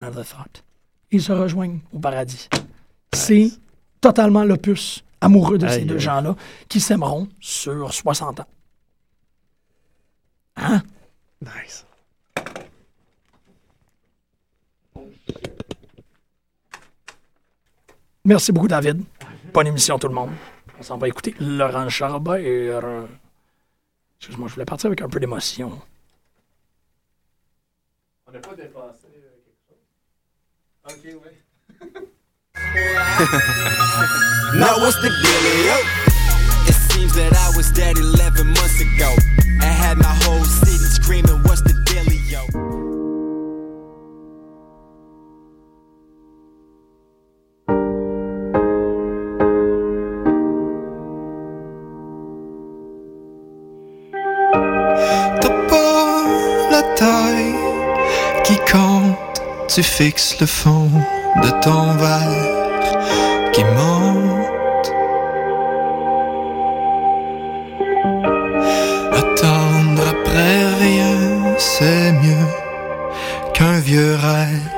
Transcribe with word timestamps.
Another 0.00 0.24
Thought. 0.24 0.62
Ils 1.10 1.22
se 1.22 1.32
rejoignent 1.32 1.80
au 1.92 1.98
paradis. 1.98 2.48
C'est 3.12 3.50
totalement 4.00 4.44
l'opus 4.44 5.02
amoureux 5.20 5.58
de 5.58 5.66
ces 5.68 5.84
deux 5.84 5.98
gens-là 5.98 6.36
qui 6.68 6.80
s'aimeront 6.80 7.28
sur 7.40 7.92
60 7.92 8.40
ans. 8.40 8.46
Hein? 10.56 10.82
Nice. 11.42 11.84
Merci 18.24 18.52
beaucoup, 18.52 18.68
David. 18.68 19.02
Bonne 19.52 19.66
émission, 19.68 19.98
tout 19.98 20.08
le 20.08 20.14
monde. 20.14 20.30
On 20.78 20.82
s'en 20.82 20.98
va 20.98 21.08
écouter 21.08 21.34
Laurent 21.40 21.88
Charbert. 21.88 23.08
Excuse-moi, 24.18 24.48
je 24.48 24.54
voulais 24.54 24.66
partir 24.66 24.88
avec 24.88 25.00
un 25.00 25.08
peu 25.08 25.18
d'émotion. 25.18 25.80
On 28.26 28.32
n'a 28.32 28.40
pas 28.40 28.54
dépassé 28.54 29.07
Now 34.54 34.80
what's 34.80 34.96
the 35.02 35.10
dealio? 35.10 35.76
It 36.66 36.72
seems 36.72 37.14
that 37.14 37.36
I 37.36 37.54
was 37.56 37.70
dead 37.72 37.98
11 37.98 38.46
months 38.46 38.80
ago. 38.80 39.14
I 39.60 39.66
had 39.66 39.98
my 39.98 40.14
whole 40.24 40.44
city 40.44 40.78
screaming, 40.78 41.42
what's 41.42 41.60
the 41.60 41.77
tu 59.78 59.84
fixes 59.84 60.36
le 60.40 60.46
fond 60.46 60.90
de 61.40 61.50
ton 61.62 61.94
verre 62.02 63.52
qui 63.52 63.62
monte. 63.62 64.88
Attendre 69.12 70.02
après 70.14 70.66
rien, 70.80 71.54
c'est 71.58 72.10
mieux 72.10 72.48
qu'un 73.54 73.78
vieux 73.78 74.16
rêve 74.16 74.77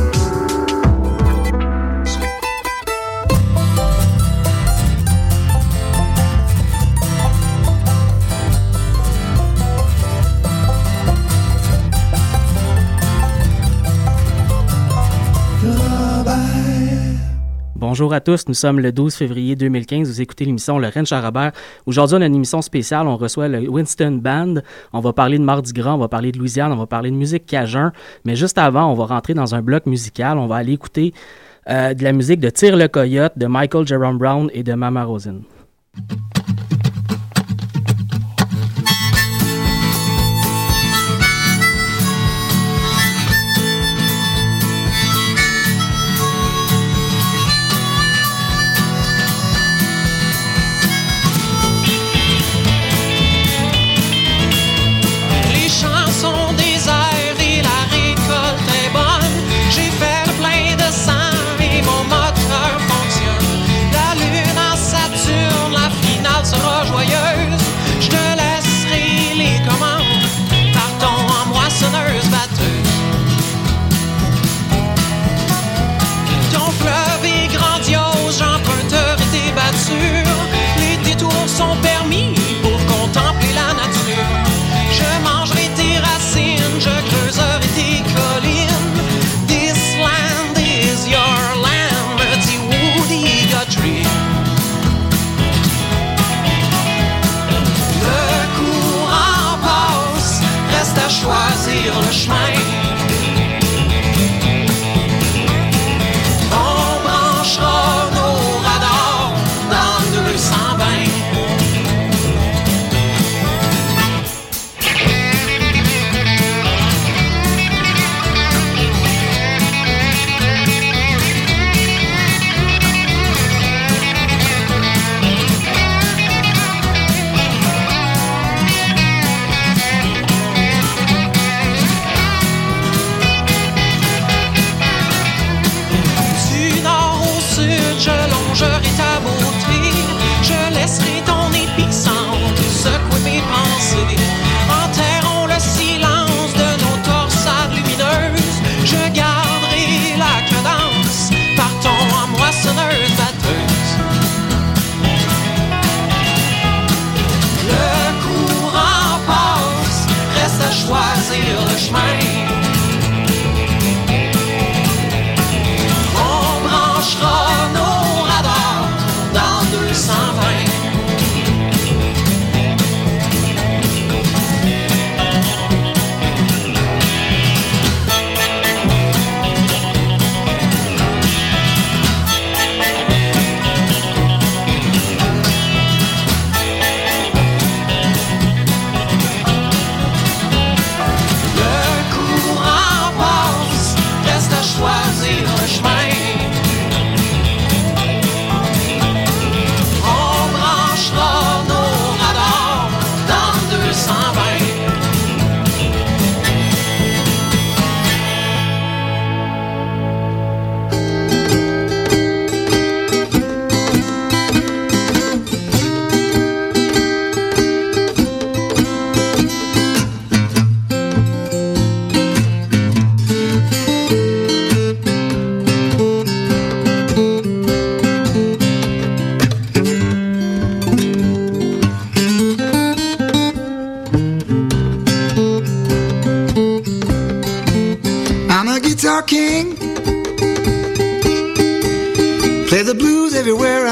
Bonjour 17.91 18.13
à 18.13 18.21
tous, 18.21 18.47
nous 18.47 18.53
sommes 18.53 18.79
le 18.79 18.93
12 18.93 19.13
février 19.13 19.57
2015, 19.57 20.07
vous 20.07 20.21
écoutez 20.21 20.45
l'émission 20.45 20.79
Le 20.79 20.87
Rennes 20.87 21.05
Charabert. 21.05 21.51
Aujourd'hui, 21.85 22.15
on 22.17 22.21
a 22.21 22.25
une 22.25 22.35
émission 22.35 22.61
spéciale, 22.61 23.05
on 23.05 23.17
reçoit 23.17 23.49
le 23.49 23.67
Winston 23.67 24.17
Band, 24.23 24.61
on 24.93 25.01
va 25.01 25.11
parler 25.11 25.37
de 25.37 25.43
Mardi 25.43 25.73
Gras, 25.73 25.95
on 25.95 25.97
va 25.97 26.07
parler 26.07 26.31
de 26.31 26.37
Louisiane, 26.37 26.71
on 26.71 26.77
va 26.77 26.85
parler 26.85 27.11
de 27.11 27.17
musique 27.17 27.45
cajun, 27.45 27.91
mais 28.23 28.37
juste 28.37 28.57
avant, 28.57 28.89
on 28.89 28.93
va 28.93 29.07
rentrer 29.07 29.33
dans 29.33 29.55
un 29.55 29.61
bloc 29.61 29.87
musical, 29.87 30.37
on 30.37 30.47
va 30.47 30.55
aller 30.55 30.71
écouter 30.71 31.13
euh, 31.69 31.93
de 31.93 32.01
la 32.05 32.13
musique 32.13 32.39
de 32.39 32.49
Tire 32.49 32.77
le 32.77 32.87
Coyote, 32.87 33.33
de 33.35 33.47
Michael 33.47 33.85
Jerome 33.85 34.17
Brown 34.17 34.49
et 34.53 34.63
de 34.63 34.73
Mama 34.73 35.03
Rosen. 35.03 35.41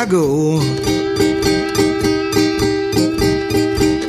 I 0.01 0.06
go. 0.06 0.62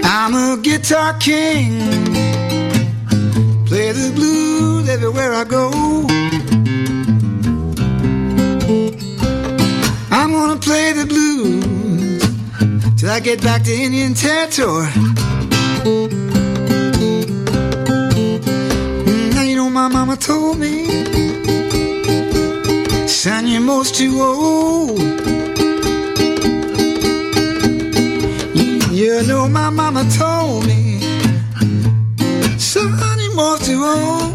I'm 0.04 0.34
a 0.34 0.56
guitar 0.62 1.14
king. 1.18 1.80
Play 3.66 3.90
the 3.90 4.12
blues 4.14 4.88
everywhere 4.88 5.32
I 5.32 5.42
go. 5.42 5.70
I'm 10.12 10.30
gonna 10.30 10.60
play 10.60 10.92
the 10.92 11.06
blues 11.06 12.22
till 12.96 13.10
I 13.10 13.18
get 13.18 13.42
back 13.42 13.64
to 13.64 13.74
Indian 13.74 14.14
territory. 14.14 14.86
Now 19.34 19.42
you 19.42 19.56
know 19.56 19.68
my 19.68 19.88
mama 19.88 20.16
told 20.16 20.60
me, 20.60 20.86
son, 23.08 23.48
you're 23.48 23.60
most 23.60 23.96
too 23.96 24.20
old. 24.22 25.39
You 29.10 29.26
know 29.26 29.48
my 29.48 29.70
mama 29.70 30.04
told 30.16 30.68
me, 30.68 31.00
son, 32.58 33.18
you're 33.18 33.34
most 33.34 33.64
too 33.64 33.82
old. 33.82 34.32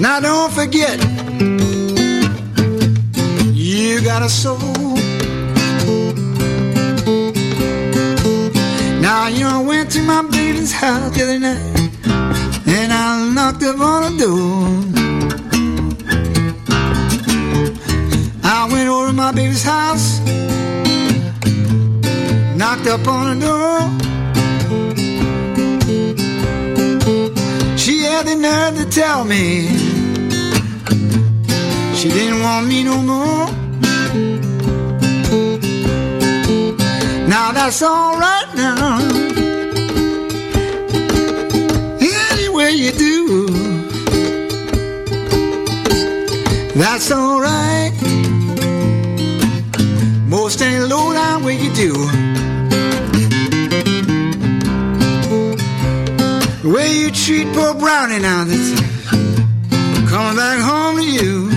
Now 0.00 0.18
don't 0.18 0.50
forget, 0.50 0.98
you 3.52 4.00
got 4.00 4.22
a 4.22 4.30
soul. 4.30 4.56
Now 9.02 9.26
you 9.28 9.40
know, 9.40 9.60
I 9.60 9.62
went 9.62 9.90
to 9.90 10.00
my 10.04 10.22
baby's 10.22 10.72
house 10.72 11.14
the 11.14 11.22
other 11.22 11.38
night, 11.38 11.90
and 12.66 12.92
I 12.94 13.30
knocked 13.34 13.62
up 13.62 13.78
on 13.78 14.16
the 14.16 14.24
door. 14.24 14.75
Knocked 22.86 23.00
up 23.00 23.08
on 23.08 23.38
the 23.38 23.46
door. 23.46 23.80
She 27.76 28.02
had 28.02 28.26
the 28.26 28.34
nerve 28.36 28.76
to 28.76 28.84
tell 28.90 29.24
me 29.24 29.68
she 31.94 32.08
didn't 32.08 32.42
want 32.42 32.66
me 32.66 32.84
no 32.84 32.98
more. 32.98 33.46
Now 37.28 37.52
that's 37.52 37.82
alright 37.82 38.54
now. 38.54 39.00
Any 42.00 42.48
way 42.48 42.70
you 42.70 42.92
do, 42.92 43.48
that's 46.74 47.10
alright. 47.10 47.92
Most 50.28 50.60
any 50.62 50.84
low 50.84 51.12
down 51.12 51.44
way 51.44 51.56
you 51.56 51.72
do. 51.74 52.35
The 56.66 56.72
way 56.72 56.98
you 56.98 57.12
treat 57.12 57.46
poor 57.54 57.74
Brownie 57.74 58.18
now 58.18 58.42
that's 58.42 58.80
coming 60.10 60.36
back 60.36 60.58
home 60.58 60.96
to 60.96 61.04
you. 61.04 61.48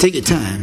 Take 0.00 0.14
your 0.14 0.24
time. 0.24 0.57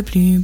Le 0.00 0.04
plus 0.04 0.39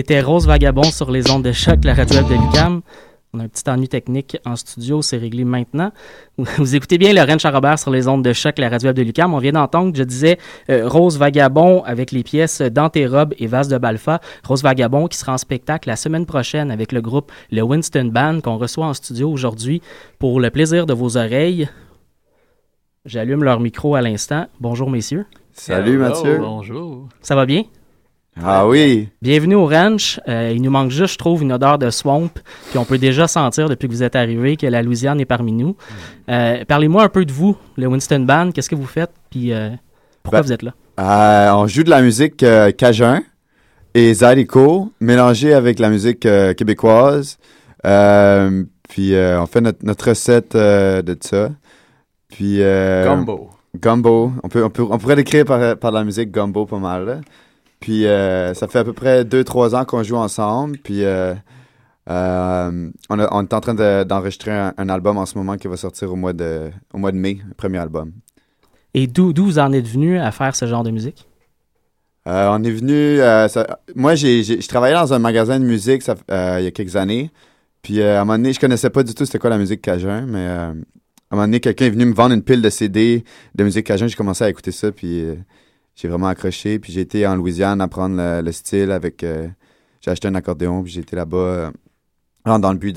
C'était 0.00 0.22
Rose 0.22 0.46
Vagabond 0.46 0.84
sur 0.84 1.10
les 1.10 1.30
ondes 1.30 1.44
de 1.44 1.52
choc, 1.52 1.84
la 1.84 1.92
radio 1.92 2.20
web 2.20 2.28
de 2.28 2.32
Lucam. 2.32 2.80
On 3.34 3.38
a 3.38 3.42
un 3.42 3.48
petit 3.48 3.68
ennui 3.68 3.86
technique 3.86 4.38
en 4.46 4.56
studio, 4.56 5.02
c'est 5.02 5.18
réglé 5.18 5.44
maintenant. 5.44 5.92
Vous 6.38 6.74
écoutez 6.74 6.96
bien 6.96 7.12
Lorraine 7.12 7.38
Charrobert 7.38 7.78
sur 7.78 7.90
les 7.90 8.08
ondes 8.08 8.24
de 8.24 8.32
choc, 8.32 8.56
la 8.56 8.70
radio 8.70 8.86
web 8.88 8.96
de 8.96 9.02
Lucam. 9.02 9.34
On 9.34 9.38
vient 9.38 9.52
d'entendre, 9.52 9.94
je 9.94 10.02
disais, 10.02 10.38
euh, 10.70 10.88
Rose 10.88 11.18
Vagabond 11.18 11.82
avec 11.82 12.12
les 12.12 12.22
pièces 12.22 12.62
Dans 12.62 12.88
tes 12.88 13.06
robes 13.06 13.34
et 13.38 13.46
Vase 13.46 13.68
de 13.68 13.76
Balfa. 13.76 14.22
Rose 14.42 14.62
Vagabond 14.62 15.06
qui 15.06 15.18
sera 15.18 15.34
en 15.34 15.36
spectacle 15.36 15.86
la 15.86 15.96
semaine 15.96 16.24
prochaine 16.24 16.70
avec 16.70 16.92
le 16.92 17.02
groupe 17.02 17.30
Le 17.52 17.60
Winston 17.60 18.06
Band 18.06 18.40
qu'on 18.40 18.56
reçoit 18.56 18.86
en 18.86 18.94
studio 18.94 19.30
aujourd'hui 19.30 19.82
pour 20.18 20.40
le 20.40 20.48
plaisir 20.48 20.86
de 20.86 20.94
vos 20.94 21.18
oreilles. 21.18 21.68
J'allume 23.04 23.44
leur 23.44 23.60
micro 23.60 23.96
à 23.96 24.00
l'instant. 24.00 24.46
Bonjour 24.60 24.88
messieurs. 24.88 25.26
Salut 25.52 25.98
Mathieu. 25.98 26.38
Bonjour. 26.38 27.06
Ça 27.20 27.34
va 27.34 27.44
bien? 27.44 27.64
Ah 28.36 28.66
oui. 28.66 29.08
Bienvenue 29.20 29.54
au 29.56 29.66
ranch. 29.66 30.20
Euh, 30.28 30.52
il 30.54 30.62
nous 30.62 30.70
manque 30.70 30.90
juste, 30.90 31.14
je 31.14 31.18
trouve, 31.18 31.42
une 31.42 31.52
odeur 31.52 31.78
de 31.78 31.90
swamp. 31.90 32.30
Puis 32.70 32.78
on 32.78 32.84
peut 32.84 32.96
déjà 32.98 33.26
sentir 33.26 33.68
depuis 33.68 33.88
que 33.88 33.92
vous 33.92 34.02
êtes 34.02 34.16
arrivé 34.16 34.56
que 34.56 34.66
la 34.66 34.82
Louisiane 34.82 35.20
est 35.20 35.26
parmi 35.26 35.52
nous. 35.52 35.76
Euh, 36.30 36.64
Parlez-moi 36.66 37.02
un 37.02 37.08
peu 37.08 37.24
de 37.24 37.32
vous, 37.32 37.56
le 37.76 37.86
Winston 37.86 38.20
Band. 38.20 38.52
Qu'est-ce 38.52 38.70
que 38.70 38.74
vous 38.76 38.86
faites? 38.86 39.10
Puis 39.30 39.52
euh, 39.52 39.70
pourquoi 40.22 40.40
Ben, 40.40 40.46
vous 40.46 40.52
êtes 40.52 40.62
là? 40.62 40.72
Euh, 41.00 41.52
on 41.54 41.66
joue 41.66 41.82
de 41.82 41.90
la 41.90 42.02
musique 42.02 42.42
euh, 42.42 42.70
cajun 42.70 43.22
et 43.94 44.14
zydeco 44.14 44.92
mélangée 45.00 45.52
avec 45.52 45.78
la 45.78 45.90
musique 45.90 46.24
euh, 46.24 46.54
québécoise. 46.54 47.36
Euh, 47.84 48.64
puis 48.88 49.14
euh, 49.14 49.42
on 49.42 49.46
fait 49.46 49.60
notre, 49.60 49.84
notre 49.84 50.08
recette 50.10 50.54
euh, 50.54 51.02
de 51.02 51.16
ça. 51.20 51.50
Puis 52.28 52.62
euh, 52.62 53.04
Gumbo. 53.04 53.50
Gumbo. 53.78 54.32
On, 54.42 54.48
peut, 54.48 54.64
on, 54.64 54.70
peut, 54.70 54.84
on 54.88 54.98
pourrait 54.98 55.16
l'écrire 55.16 55.44
par, 55.44 55.76
par 55.76 55.90
la 55.90 56.04
musique 56.04 56.30
gumbo 56.30 56.64
pas 56.64 56.78
mal. 56.78 57.04
là. 57.04 57.16
Puis 57.80 58.06
euh, 58.06 58.52
ça 58.54 58.68
fait 58.68 58.78
à 58.78 58.84
peu 58.84 58.92
près 58.92 59.24
2-3 59.24 59.74
ans 59.74 59.84
qu'on 59.84 60.02
joue 60.02 60.16
ensemble. 60.16 60.78
Puis 60.78 61.02
euh, 61.04 61.34
euh, 62.10 62.90
on, 63.08 63.18
a- 63.18 63.28
on 63.32 63.42
est 63.42 63.52
en 63.54 63.60
train 63.60 63.74
de- 63.74 64.04
d'enregistrer 64.04 64.50
un, 64.52 64.74
un 64.76 64.88
album 64.88 65.16
en 65.18 65.26
ce 65.26 65.36
moment 65.38 65.56
qui 65.56 65.68
va 65.68 65.76
sortir 65.76 66.12
au 66.12 66.16
mois 66.16 66.32
de, 66.32 66.70
au 66.92 66.98
mois 66.98 67.12
de 67.12 67.16
mai, 67.16 67.38
le 67.48 67.54
premier 67.54 67.78
album. 67.78 68.12
Et 68.94 69.06
d'où 69.06 69.32
d'où 69.32 69.44
vous 69.44 69.58
en 69.58 69.72
êtes 69.72 69.86
venu 69.88 70.18
à 70.18 70.30
faire 70.32 70.54
ce 70.56 70.66
genre 70.66 70.82
de 70.82 70.90
musique? 70.90 71.26
On 72.26 72.62
est 72.62 72.70
venu. 72.70 73.16
ça- 73.48 73.80
moi, 73.94 74.14
j'ai, 74.14 74.42
j'ai- 74.42 74.60
je 74.60 74.68
travaillais 74.68 74.94
dans 74.94 75.12
un 75.14 75.18
magasin 75.18 75.58
de 75.58 75.64
musique 75.64 76.02
ça, 76.02 76.14
il 76.58 76.64
y 76.64 76.66
a 76.66 76.70
quelques 76.70 76.96
années. 76.96 77.30
Puis 77.82 78.02
à 78.02 78.20
un 78.20 78.24
moment 78.24 78.36
donné, 78.36 78.52
je 78.52 78.60
connaissais 78.60 78.90
pas 78.90 79.02
du 79.02 79.14
tout 79.14 79.24
c'était 79.24 79.38
quoi 79.38 79.48
la 79.50 79.56
musique 79.58 79.80
cajun, 79.80 80.26
mais 80.26 80.46
à 80.46 80.66
un 80.68 80.74
moment 81.30 81.42
donné, 81.44 81.60
quelqu'un 81.60 81.86
est 81.86 81.90
venu 81.90 82.04
me 82.04 82.12
vendre 82.14 82.34
une 82.34 82.42
pile 82.42 82.60
de 82.60 82.68
CD 82.68 83.24
de 83.54 83.64
musique 83.64 83.86
cajun. 83.86 84.06
J'ai 84.06 84.16
commencé 84.16 84.44
à 84.44 84.50
écouter 84.50 84.70
ça, 84.72 84.92
puis 84.92 85.24
j'ai 85.94 86.08
vraiment 86.08 86.28
accroché. 86.28 86.78
Puis 86.78 86.92
j'ai 86.92 87.00
été 87.02 87.26
en 87.26 87.36
Louisiane 87.36 87.80
apprendre 87.80 88.16
le, 88.16 88.42
le 88.42 88.52
style 88.52 88.90
avec. 88.90 89.22
euh, 89.24 89.48
j'ai 90.00 90.10
acheté 90.10 90.28
un 90.28 90.34
accordéon, 90.34 90.82
puis 90.82 90.92
j'ai 90.92 91.00
été 91.00 91.14
là-bas 91.16 91.36
euh, 92.46 92.58
dans 92.58 92.72
le 92.72 92.78
but 92.78 92.96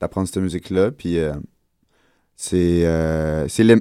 d'apprendre 0.00 0.28
cette 0.28 0.42
musique-là. 0.42 0.90
Puis 0.90 1.18
euh, 1.18 1.32
c'est, 2.36 2.86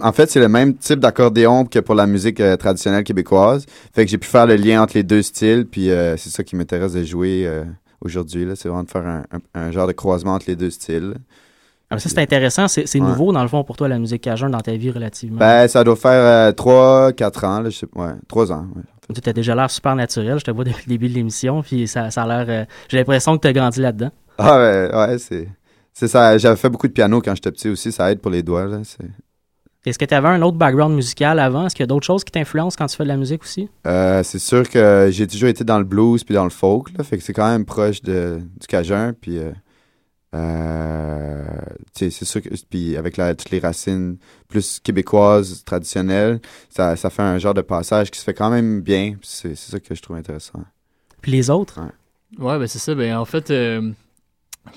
en 0.01 0.11
fait, 0.13 0.29
c'est 0.31 0.39
le 0.39 0.47
même 0.47 0.75
type 0.77 0.99
d'accordéon 0.99 1.65
que 1.65 1.79
pour 1.79 1.95
la 1.95 2.07
musique 2.07 2.41
traditionnelle 2.57 3.03
québécoise. 3.03 3.65
Fait 3.93 4.05
que 4.05 4.11
j'ai 4.11 4.17
pu 4.17 4.27
faire 4.27 4.47
le 4.47 4.55
lien 4.55 4.81
entre 4.81 4.93
les 4.95 5.03
deux 5.03 5.21
styles, 5.21 5.65
puis 5.69 5.87
c'est 6.17 6.29
ça 6.29 6.43
qui 6.43 6.55
m'intéresse 6.55 6.93
de 6.93 7.03
jouer 7.03 7.51
aujourd'hui. 7.99 8.47
C'est 8.55 8.69
vraiment 8.69 8.83
de 8.83 8.89
faire 8.89 9.05
un- 9.05 9.25
un 9.53 9.71
genre 9.71 9.87
de 9.87 9.91
croisement 9.91 10.35
entre 10.35 10.45
les 10.47 10.55
deux 10.55 10.69
styles. 10.69 11.15
Ah, 11.89 11.99
ça, 11.99 12.09
c'est 12.09 12.19
intéressant. 12.19 12.67
C'est 12.67 12.93
Ouais. 12.95 12.99
nouveau, 13.07 13.31
dans 13.31 13.41
le 13.43 13.47
fond, 13.47 13.63
pour 13.63 13.77
toi, 13.77 13.87
la 13.87 13.99
musique 13.99 14.23
cajun 14.23 14.49
dans 14.49 14.59
ta 14.61 14.73
vie 14.75 14.89
relativement. 14.91 15.37
Ben, 15.39 15.67
ça 15.67 15.83
doit 15.83 15.95
faire 15.95 16.51
3-4 16.53 17.43
ans, 17.45 17.59
là, 17.61 17.69
je 17.69 17.77
sais 17.79 17.87
Ouais, 17.95 18.11
3 18.27 18.51
ans. 18.51 18.65
ouais. 18.75 18.81
Tu 19.21 19.29
as 19.29 19.33
déjà 19.33 19.53
l'air 19.53 19.69
super 19.69 19.95
naturel. 19.95 20.39
Je 20.39 20.43
te 20.45 20.49
vois 20.51 20.63
depuis 20.63 20.83
le 20.87 20.89
début 20.89 21.07
de 21.09 21.13
l'émission. 21.13 21.61
Puis 21.61 21.87
ça, 21.87 22.09
ça 22.09 22.23
a 22.23 22.27
l'air. 22.27 22.45
euh, 22.49 22.65
J'ai 22.89 22.97
l'impression 22.97 23.35
que 23.37 23.41
tu 23.43 23.47
as 23.49 23.53
grandi 23.53 23.79
là-dedans. 23.81 24.09
Ah 24.39 24.57
ouais, 24.57 24.89
ouais, 24.93 25.17
c'est... 25.19 25.47
C'est 25.93 26.07
ça, 26.09 26.37
j'avais 26.37 26.57
fait 26.57 26.69
beaucoup 26.69 26.87
de 26.89 26.91
piano 26.91 27.21
quand 27.21 27.33
j'étais 27.35 27.51
petit 27.51 27.69
aussi, 27.69 27.89
ça 27.91 28.11
aide 28.11 28.19
pour 28.19 28.29
les 28.31 28.43
doigts. 28.43 28.65
Là, 28.65 28.79
c'est... 28.83 29.05
Est-ce 29.85 29.97
que 29.99 30.03
tu 30.03 30.13
avais 30.15 30.27
un 30.27 30.41
autre 30.41 30.57
background 30.57 30.93
musical 30.95 31.39
avant? 31.39 31.67
Est-ce 31.67 31.75
qu'il 31.75 31.83
y 31.83 31.85
a 31.85 31.87
d'autres 31.87 32.05
choses 32.05 32.23
qui 32.25 32.31
t'influencent 32.31 32.75
quand 32.77 32.87
tu 32.87 32.97
fais 32.97 33.03
de 33.03 33.07
la 33.07 33.15
musique 33.15 33.43
aussi? 33.43 33.69
Euh, 33.87 34.21
c'est 34.23 34.39
sûr 34.39 34.67
que 34.67 35.07
j'ai 35.11 35.25
toujours 35.27 35.47
été 35.47 35.63
dans 35.63 35.77
le 35.77 35.85
blues 35.85 36.23
puis 36.25 36.33
dans 36.35 36.43
le 36.43 36.49
folk, 36.49 36.87
là, 36.97 37.03
fait 37.05 37.17
que 37.17 37.23
c'est 37.23 37.31
quand 37.31 37.47
même 37.47 37.63
proche 37.63 38.01
de, 38.01 38.39
du 38.59 38.67
cajun, 38.67 39.13
puis 39.13 39.37
euh, 39.37 39.51
euh, 40.35 41.43
c'est 41.93 42.09
sûr 42.11 42.41
que 42.41 42.49
puis 42.69 42.97
avec 42.97 43.15
la, 43.17 43.35
toutes 43.35 43.51
les 43.51 43.59
racines 43.59 44.17
plus 44.49 44.79
québécoises 44.79 45.63
traditionnelles, 45.63 46.41
ça, 46.69 46.95
ça 46.95 47.09
fait 47.09 47.21
un 47.21 47.37
genre 47.37 47.53
de 47.53 47.61
passage 47.61 48.11
qui 48.11 48.19
se 48.19 48.23
fait 48.23 48.33
quand 48.33 48.49
même 48.49 48.81
bien. 48.81 49.15
c'est 49.21 49.55
ça 49.55 49.79
que 49.79 49.95
je 49.95 50.01
trouve 50.01 50.17
intéressant. 50.17 50.63
Puis 51.21 51.31
les 51.31 51.49
autres? 51.49 51.79
Ouais, 52.37 52.59
ben 52.59 52.67
c'est 52.67 52.79
ça. 52.79 52.93
Ben, 52.95 53.15
en 53.15 53.25
fait, 53.25 53.49
euh, 53.49 53.91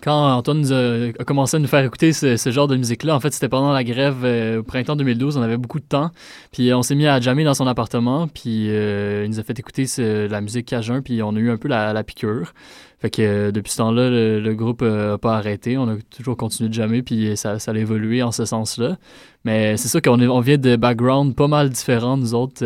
quand 0.02 0.36
Antoine 0.36 0.60
nous 0.60 0.72
a, 0.72 1.24
commencé 1.24 1.56
à 1.56 1.60
nous 1.60 1.66
faire 1.66 1.84
écouter 1.84 2.12
ce, 2.12 2.50
genre 2.50 2.68
de 2.68 2.76
musique-là, 2.76 3.14
en 3.14 3.20
fait, 3.20 3.32
c'était 3.32 3.48
pendant 3.48 3.72
la 3.72 3.84
grève 3.84 4.18
euh, 4.24 4.60
au 4.60 4.62
printemps 4.62 4.96
2012. 4.96 5.36
On 5.36 5.42
avait 5.42 5.56
beaucoup 5.56 5.80
de 5.80 5.84
temps. 5.84 6.10
Puis 6.52 6.70
euh, 6.70 6.76
on 6.76 6.82
s'est 6.82 6.94
mis 6.94 7.06
à 7.06 7.20
jammer 7.20 7.44
dans 7.44 7.54
son 7.54 7.66
appartement. 7.66 8.28
Puis 8.28 8.70
euh, 8.70 9.24
il 9.24 9.30
nous 9.30 9.40
a 9.40 9.42
fait 9.42 9.58
écouter 9.58 9.86
la 9.98 10.40
musique 10.40 10.66
cajun. 10.66 11.02
Puis 11.02 11.22
on 11.22 11.34
a 11.34 11.38
eu 11.38 11.50
un 11.50 11.56
peu 11.56 11.68
la, 11.68 12.04
piqûre. 12.04 12.52
Fait 13.00 13.10
que 13.10 13.50
depuis 13.50 13.72
ce 13.72 13.78
temps-là, 13.78 14.10
le, 14.10 14.54
groupe 14.54 14.82
euh, 14.82 15.14
a 15.14 15.18
pas 15.18 15.36
arrêté. 15.36 15.76
On 15.78 15.88
a 15.88 15.96
toujours 16.16 16.36
continué 16.36 16.68
de 16.68 16.74
jammer. 16.74 17.02
Puis 17.02 17.36
ça, 17.36 17.58
ça 17.58 17.72
a 17.72 17.74
évolué 17.74 18.22
en 18.22 18.32
ce 18.32 18.44
sens-là. 18.44 18.98
Mais 19.44 19.76
c'est 19.76 19.88
sûr 19.88 20.02
qu'on 20.02 20.40
vient 20.40 20.58
de 20.58 20.76
backgrounds 20.76 21.34
pas 21.34 21.48
mal 21.48 21.70
différents, 21.70 22.16
nous 22.16 22.34
autres. 22.34 22.64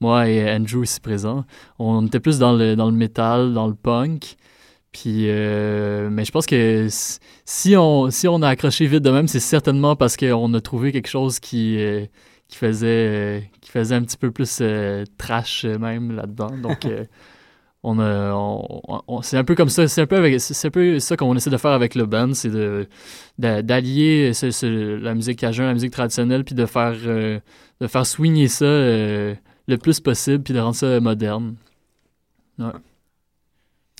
moi 0.00 0.28
et 0.28 0.54
Andrew 0.54 0.82
ici 0.82 1.00
présent. 1.00 1.44
On 1.78 2.06
était 2.06 2.20
plus 2.20 2.38
dans 2.38 2.52
le, 2.52 2.76
dans 2.76 2.86
le 2.86 2.96
métal, 2.96 3.54
dans 3.54 3.68
le 3.68 3.74
punk. 3.74 4.36
Puis, 4.98 5.28
euh, 5.28 6.08
mais 6.10 6.24
je 6.24 6.32
pense 6.32 6.46
que 6.46 6.86
si 7.44 7.76
on, 7.76 8.10
si 8.10 8.26
on 8.28 8.40
a 8.40 8.48
accroché 8.48 8.86
vite 8.86 9.02
de 9.02 9.10
même, 9.10 9.28
c'est 9.28 9.40
certainement 9.40 9.94
parce 9.94 10.16
qu'on 10.16 10.54
a 10.54 10.60
trouvé 10.62 10.90
quelque 10.90 11.08
chose 11.08 11.38
qui, 11.38 11.76
euh, 11.78 12.06
qui, 12.48 12.56
faisait, 12.56 12.86
euh, 12.88 13.40
qui 13.60 13.70
faisait 13.70 13.94
un 13.94 14.02
petit 14.02 14.16
peu 14.16 14.30
plus 14.30 14.62
trash 15.18 15.64
même 15.66 16.12
là-dedans. 16.16 16.50
Donc, 16.62 16.86
on 17.82 17.98
a, 17.98 18.32
on- 18.32 19.02
on- 19.06 19.20
c'est 19.22 19.36
un 19.36 19.44
peu 19.44 19.54
comme 19.54 19.68
ça, 19.68 19.86
c'est 19.86 20.00
un 20.00 20.06
peu, 20.06 20.16
avec, 20.16 20.40
un 20.64 20.70
peu 20.70 20.98
ça 20.98 21.16
qu'on 21.18 21.36
essaie 21.36 21.50
de 21.50 21.58
faire 21.58 21.72
avec 21.72 21.94
le 21.94 22.06
band, 22.06 22.32
c'est 22.32 22.48
de, 22.50 22.88
d'a- 23.38 23.60
d'allier 23.60 24.32
ce- 24.32 24.96
la 24.96 25.14
musique 25.14 25.38
cajun, 25.38 25.66
la 25.66 25.74
musique 25.74 25.92
traditionnelle, 25.92 26.42
puis 26.42 26.54
de 26.54 26.64
faire, 26.64 26.94
de 26.94 27.86
faire 27.86 28.06
swinger 28.06 28.48
ça 28.48 28.64
le 28.64 29.76
plus 29.82 30.00
possible, 30.00 30.42
puis 30.42 30.54
de 30.54 30.60
rendre 30.60 30.74
ça 30.76 31.00
moderne. 31.00 31.56
Ouais. 32.58 32.70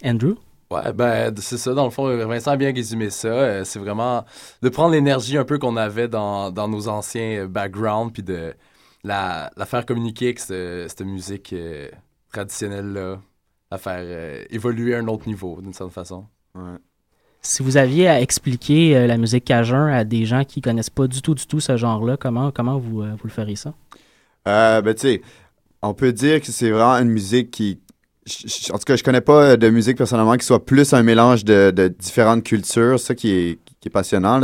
Andrew? 0.02 0.36
Ouais, 0.70 0.92
ben, 0.92 1.32
c'est 1.38 1.58
ça. 1.58 1.74
Dans 1.74 1.84
le 1.84 1.90
fond, 1.90 2.06
Vincent 2.26 2.50
a 2.50 2.56
bien 2.56 2.72
résumé 2.72 3.10
ça. 3.10 3.28
Euh, 3.28 3.64
c'est 3.64 3.78
vraiment 3.78 4.24
de 4.62 4.68
prendre 4.68 4.92
l'énergie 4.92 5.38
un 5.38 5.44
peu 5.44 5.58
qu'on 5.58 5.76
avait 5.76 6.08
dans, 6.08 6.50
dans 6.50 6.66
nos 6.68 6.88
anciens 6.88 7.44
euh, 7.44 7.46
backgrounds, 7.48 8.12
puis 8.12 8.22
de 8.24 8.52
la, 9.04 9.50
la 9.56 9.64
faire 9.66 9.86
communiquer 9.86 10.26
avec 10.26 10.40
ce- 10.40 10.86
cette 10.88 11.02
musique 11.02 11.52
euh, 11.52 11.88
traditionnelle-là, 12.32 13.20
la 13.70 13.78
faire 13.78 14.00
euh, 14.02 14.44
évoluer 14.50 14.96
à 14.96 14.98
un 14.98 15.06
autre 15.06 15.28
niveau, 15.28 15.60
d'une 15.60 15.72
certaine 15.72 15.92
façon. 15.92 16.26
Si 17.42 17.62
vous 17.62 17.76
aviez 17.76 18.08
à 18.08 18.20
expliquer 18.20 18.96
euh, 18.96 19.06
la 19.06 19.16
musique 19.18 19.44
cajun 19.44 19.86
à 19.86 20.02
des 20.04 20.24
gens 20.24 20.44
qui 20.44 20.60
connaissent 20.60 20.90
pas 20.90 21.06
du 21.06 21.22
tout, 21.22 21.34
du 21.34 21.46
tout 21.46 21.60
ce 21.60 21.76
genre-là, 21.76 22.16
comment, 22.16 22.50
comment 22.50 22.78
vous, 22.78 23.02
euh, 23.02 23.12
vous 23.12 23.28
le 23.28 23.30
feriez 23.30 23.56
ça? 23.56 23.72
Euh, 24.48 24.80
ben, 24.82 24.94
tu 24.94 25.00
sais, 25.02 25.22
on 25.82 25.94
peut 25.94 26.12
dire 26.12 26.40
que 26.40 26.46
c'est 26.52 26.70
vraiment 26.70 26.94
une 26.96 27.10
musique 27.10 27.50
qui. 27.50 27.80
En 28.72 28.78
tout 28.78 28.84
cas, 28.84 28.96
je 28.96 29.04
connais 29.04 29.20
pas 29.20 29.56
de 29.56 29.70
musique 29.70 29.96
personnellement 29.96 30.36
qui 30.36 30.44
soit 30.44 30.64
plus 30.64 30.92
un 30.92 31.02
mélange 31.04 31.44
de, 31.44 31.94
différentes 31.98 32.42
cultures. 32.42 32.98
Ça 32.98 33.14
qui 33.14 33.30
est, 33.30 33.58
passionnant. 33.92 34.40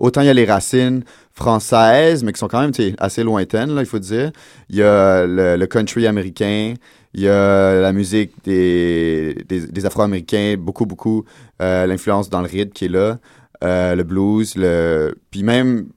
Autant 0.00 0.20
il 0.20 0.26
y 0.26 0.28
a 0.30 0.34
les 0.34 0.44
racines 0.44 1.02
françaises, 1.32 2.22
mais 2.22 2.32
qui 2.34 2.38
sont 2.38 2.48
quand 2.48 2.60
même 2.60 2.72
assez 2.98 3.24
lointaines, 3.24 3.74
là, 3.74 3.80
il 3.80 3.86
faut 3.86 3.98
dire. 3.98 4.32
Il 4.68 4.76
y 4.76 4.82
a 4.82 5.24
le, 5.26 5.64
country 5.66 6.06
américain. 6.06 6.74
Il 7.14 7.22
y 7.22 7.28
a 7.28 7.80
la 7.80 7.92
musique 7.94 8.32
des, 8.44 9.34
des, 9.48 9.66
des 9.66 9.86
Afro-Américains, 9.86 10.56
beaucoup, 10.58 10.84
beaucoup. 10.84 11.24
euh, 11.62 11.86
L'influence 11.86 12.28
dans 12.28 12.42
le 12.42 12.48
rythme 12.48 12.72
qui 12.72 12.84
est 12.84 12.88
là. 12.88 13.18
euh, 13.64 13.94
le 13.94 14.02
blues, 14.02 14.54
le... 14.56 15.14
Puis 15.30 15.42
même, 15.42 15.88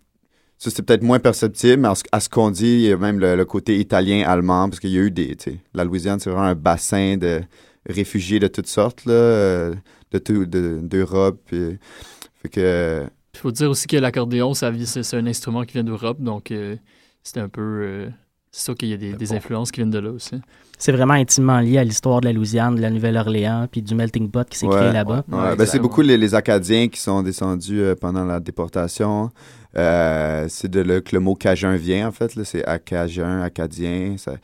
ça, 0.58 0.70
c'est 0.70 0.84
peut-être 0.84 1.04
moins 1.04 1.20
perceptible, 1.20 1.82
mais 1.82 1.90
à 2.12 2.20
ce, 2.20 2.30
qu'on 2.30 2.50
dit, 2.52 2.66
il 2.66 2.82
y 2.82 2.92
a 2.92 2.98
même 2.98 3.20
le, 3.20 3.44
côté 3.46 3.78
italien-allemand, 3.78 4.70
parce 4.70 4.80
qu'il 4.80 4.92
y 4.92 4.98
a 4.98 5.02
eu 5.02 5.12
des. 5.12 5.36
La 5.74 5.84
Louisiane, 5.84 6.20
c'est 6.20 6.30
vraiment 6.30 6.46
un 6.46 6.56
bassin 6.56 7.18
de 7.18 7.42
réfugiés 7.88 8.40
de 8.40 8.48
toutes 8.48 8.68
sortes, 8.68 9.06
là, 9.06 9.14
euh, 9.14 9.76
de 10.12 10.18
tout, 10.18 10.46
de- 10.46 10.80
d'Europe. 10.82 11.42
fait 11.50 12.50
que. 12.50 13.04
Il 13.34 13.40
faut 13.40 13.52
dire 13.52 13.70
aussi 13.70 13.86
que 13.88 13.98
l'accordéon, 13.98 14.54
c'est 14.54 14.66
un 15.14 15.28
instrument 15.28 15.64
qui 15.64 15.74
vient 15.74 15.84
d'Europe, 15.84 16.22
donc 16.22 16.52
euh, 16.52 16.78
c'est 17.24 17.40
un 17.40 17.50
peu. 17.50 17.62
euh, 17.62 18.10
c'est 18.56 18.64
sûr 18.64 18.76
qu'il 18.76 18.88
y 18.88 18.94
a 18.94 18.98
des, 18.98 19.12
des 19.14 19.34
influences 19.34 19.70
qui 19.70 19.82
viennent 19.82 19.92
de 19.92 20.00
là 20.00 20.12
aussi. 20.12 20.36
C'est 20.78 20.94
vraiment 20.94 21.14
intimement 21.16 21.60
lié 21.60 21.78
à 21.78 21.84
l'histoire 21.84 22.22
de 22.22 22.26
la 22.28 22.32
Louisiane, 22.34 22.76
de 22.76 22.82
la 22.82 22.90
Nouvelle-Orléans, 22.90 23.68
puis 23.70 23.82
du 23.82 23.96
melting 23.96 24.30
pot 24.32 24.48
qui 24.48 24.58
s'est 24.58 24.68
créé 24.68 24.94
là-bas. 24.94 25.26
Ouais, 25.30 25.56
ben, 25.58 25.66
c'est 25.66 25.80
beaucoup 25.80 26.02
les, 26.02 26.18
les 26.18 26.36
Acadiens 26.36 26.88
qui 26.88 27.00
sont 27.02 27.22
descendus 27.22 27.82
euh, 27.82 27.96
pendant 28.00 28.24
la 28.24 28.40
déportation. 28.40 29.30
Euh, 29.78 30.46
c'est 30.48 30.70
de 30.72 30.80
là 30.80 31.02
que 31.02 31.14
le 31.14 31.20
mot 31.20 31.36
cajun 31.36 31.76
vient, 31.76 32.08
en 32.08 32.12
fait. 32.14 32.32
C'est 32.46 32.66
acajun, 32.66 33.42
acadien. 33.42 34.16
Ça, 34.18 34.36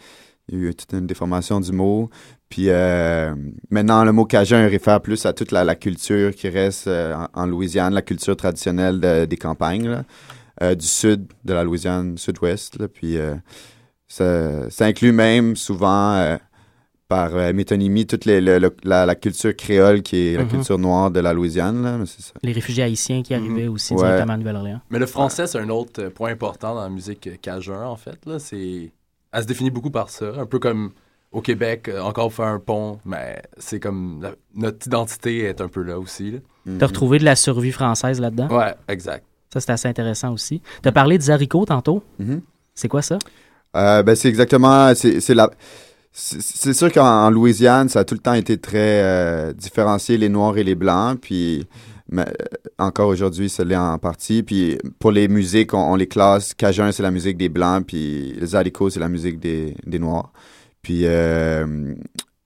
il 0.50 0.60
y 0.60 0.66
a 0.66 0.70
eu 0.70 0.76
toute 0.76 0.92
une 0.92 1.08
déformation 1.08 1.62
du 1.62 1.72
mot. 1.72 2.10
Puis 2.50 2.66
euh, 2.68 3.34
maintenant, 3.70 4.04
le 4.04 4.12
mot 4.12 4.26
Cajun 4.26 4.68
réfère 4.68 5.00
plus 5.00 5.26
à 5.26 5.32
toute 5.32 5.52
la, 5.54 5.64
la 5.64 5.76
culture 5.76 6.36
qui 6.36 6.50
reste 6.50 6.88
euh, 6.88 7.16
en, 7.34 7.44
en 7.44 7.46
Louisiane, 7.46 7.94
la 7.94 8.02
culture 8.02 8.36
traditionnelle 8.36 9.00
de- 9.00 9.24
des 9.24 9.38
campagnes, 9.38 9.88
là, 9.88 10.04
euh, 10.62 10.76
du 10.76 10.86
sud 10.86 11.28
de 11.46 11.54
la 11.54 11.64
Louisiane, 11.64 12.18
sud-ouest. 12.18 12.86
Puis 12.88 13.18
euh, 13.18 13.36
ça, 14.12 14.70
ça 14.70 14.86
inclut 14.86 15.12
même 15.12 15.56
souvent, 15.56 16.14
euh, 16.16 16.38
par 17.08 17.36
euh, 17.36 17.52
métonymie, 17.52 18.08
toute 18.08 18.24
les- 18.26 18.40
le- 18.40 18.58
le- 18.60 18.76
la, 18.84 19.06
la 19.06 19.16
culture 19.16 19.54
créole 19.56 20.02
qui 20.02 20.16
est 20.28 20.38
la 20.38 20.44
Mhm. 20.44 20.50
culture 20.50 20.78
noire 20.80 21.12
de 21.12 21.20
la 21.20 21.34
Louisiane. 21.34 21.84
Là, 21.84 21.98
mais 21.98 22.06
c'est 22.06 22.22
ça. 22.22 22.32
Les 22.42 22.54
réfugiés 22.54 22.84
haïtiens 22.84 23.22
qui 23.22 23.34
arrivaient 23.34 23.68
aussi 23.68 23.94
Ouais. 23.94 24.00
directement 24.04 24.34
à 24.34 24.38
Nouvelle-Orléans. 24.38 24.82
Mais 24.90 25.00
le 25.00 25.06
français, 25.06 25.46
c'est 25.48 25.58
un 25.60 25.68
autre 25.70 26.02
euh, 26.04 26.10
point 26.10 26.32
important 26.32 26.74
dans 26.76 26.82
la 26.84 26.90
musique 26.90 27.30
cajun, 27.42 27.84
en 27.84 27.98
fait. 27.98 28.18
Là. 28.26 28.40
C'est... 28.40 28.92
Elle 29.34 29.42
se 29.42 29.48
définit 29.48 29.72
beaucoup 29.72 29.92
par 29.92 30.10
ça. 30.10 30.26
Un 30.38 30.46
peu 30.46 30.60
comme 30.60 30.92
au 31.34 31.42
Québec, 31.42 31.90
encore 32.02 32.32
faire 32.34 32.48
un 32.48 32.60
pont, 32.60 33.00
mais 33.06 33.42
c'est 33.58 33.80
comme 33.80 34.20
la- 34.22 34.36
notre 34.56 34.88
identité 34.88 35.40
est 35.46 35.60
un 35.62 35.68
peu 35.70 35.82
là 35.84 36.00
aussi. 36.00 36.32
là. 36.32 36.40
T'as 36.80 36.88
retrouvé 36.88 37.18
de 37.20 37.26
la 37.26 37.36
survie 37.36 37.72
française 37.72 38.20
là-dedans? 38.22 38.48
Ouais, 38.50 38.74
exact. 38.88 39.26
Ça, 39.52 39.60
c'est 39.60 39.72
assez 39.72 39.88
intéressant 39.90 40.32
aussi. 40.34 40.62
T'as 40.82 40.92
parlé 40.94 41.18
des 41.18 41.30
haricots 41.30 41.66
tantôt. 41.66 42.04
C'est 42.74 42.88
quoi 42.88 43.02
ça? 43.02 43.20
Euh, 43.76 44.04
ben, 44.04 44.16
c'est 44.16 44.30
exactement. 44.30 44.94
C'est 44.96 45.34
la. 45.34 45.50
C'est 46.14 46.74
sûr 46.74 46.92
qu'en 46.92 47.06
en 47.06 47.30
Louisiane, 47.30 47.88
ça 47.88 48.00
a 48.00 48.04
tout 48.04 48.16
le 48.16 48.20
temps 48.20 48.34
été 48.34 48.58
très 48.58 49.02
euh, 49.02 49.54
différencié, 49.54 50.18
les 50.18 50.28
noirs 50.28 50.58
et 50.58 50.64
les 50.64 50.76
blancs. 50.76 51.18
Puis 51.22 51.66
mais, 52.10 52.24
euh, 52.24 52.70
encore 52.78 53.08
aujourd'hui, 53.08 53.50
ça 53.50 53.64
l'est 53.64 53.78
en 53.78 53.98
partie. 53.98 54.44
Puis 54.44 54.78
pour 55.00 55.12
les 55.12 55.30
musiques, 55.30 55.74
on, 55.74 55.94
on 55.94 55.96
les 55.96 56.08
classe. 56.08 56.54
Cajun, 56.54 56.92
c'est 56.92 57.04
la 57.04 57.12
musique 57.12 57.38
des 57.38 57.48
blancs. 57.48 57.86
Puis 57.88 58.34
les 58.34 58.48
c'est 58.48 59.00
la 59.00 59.08
musique 59.08 59.40
des, 59.40 59.76
des 59.86 60.00
noirs. 60.00 60.34
Puis 60.82 61.04
euh, 61.06 61.96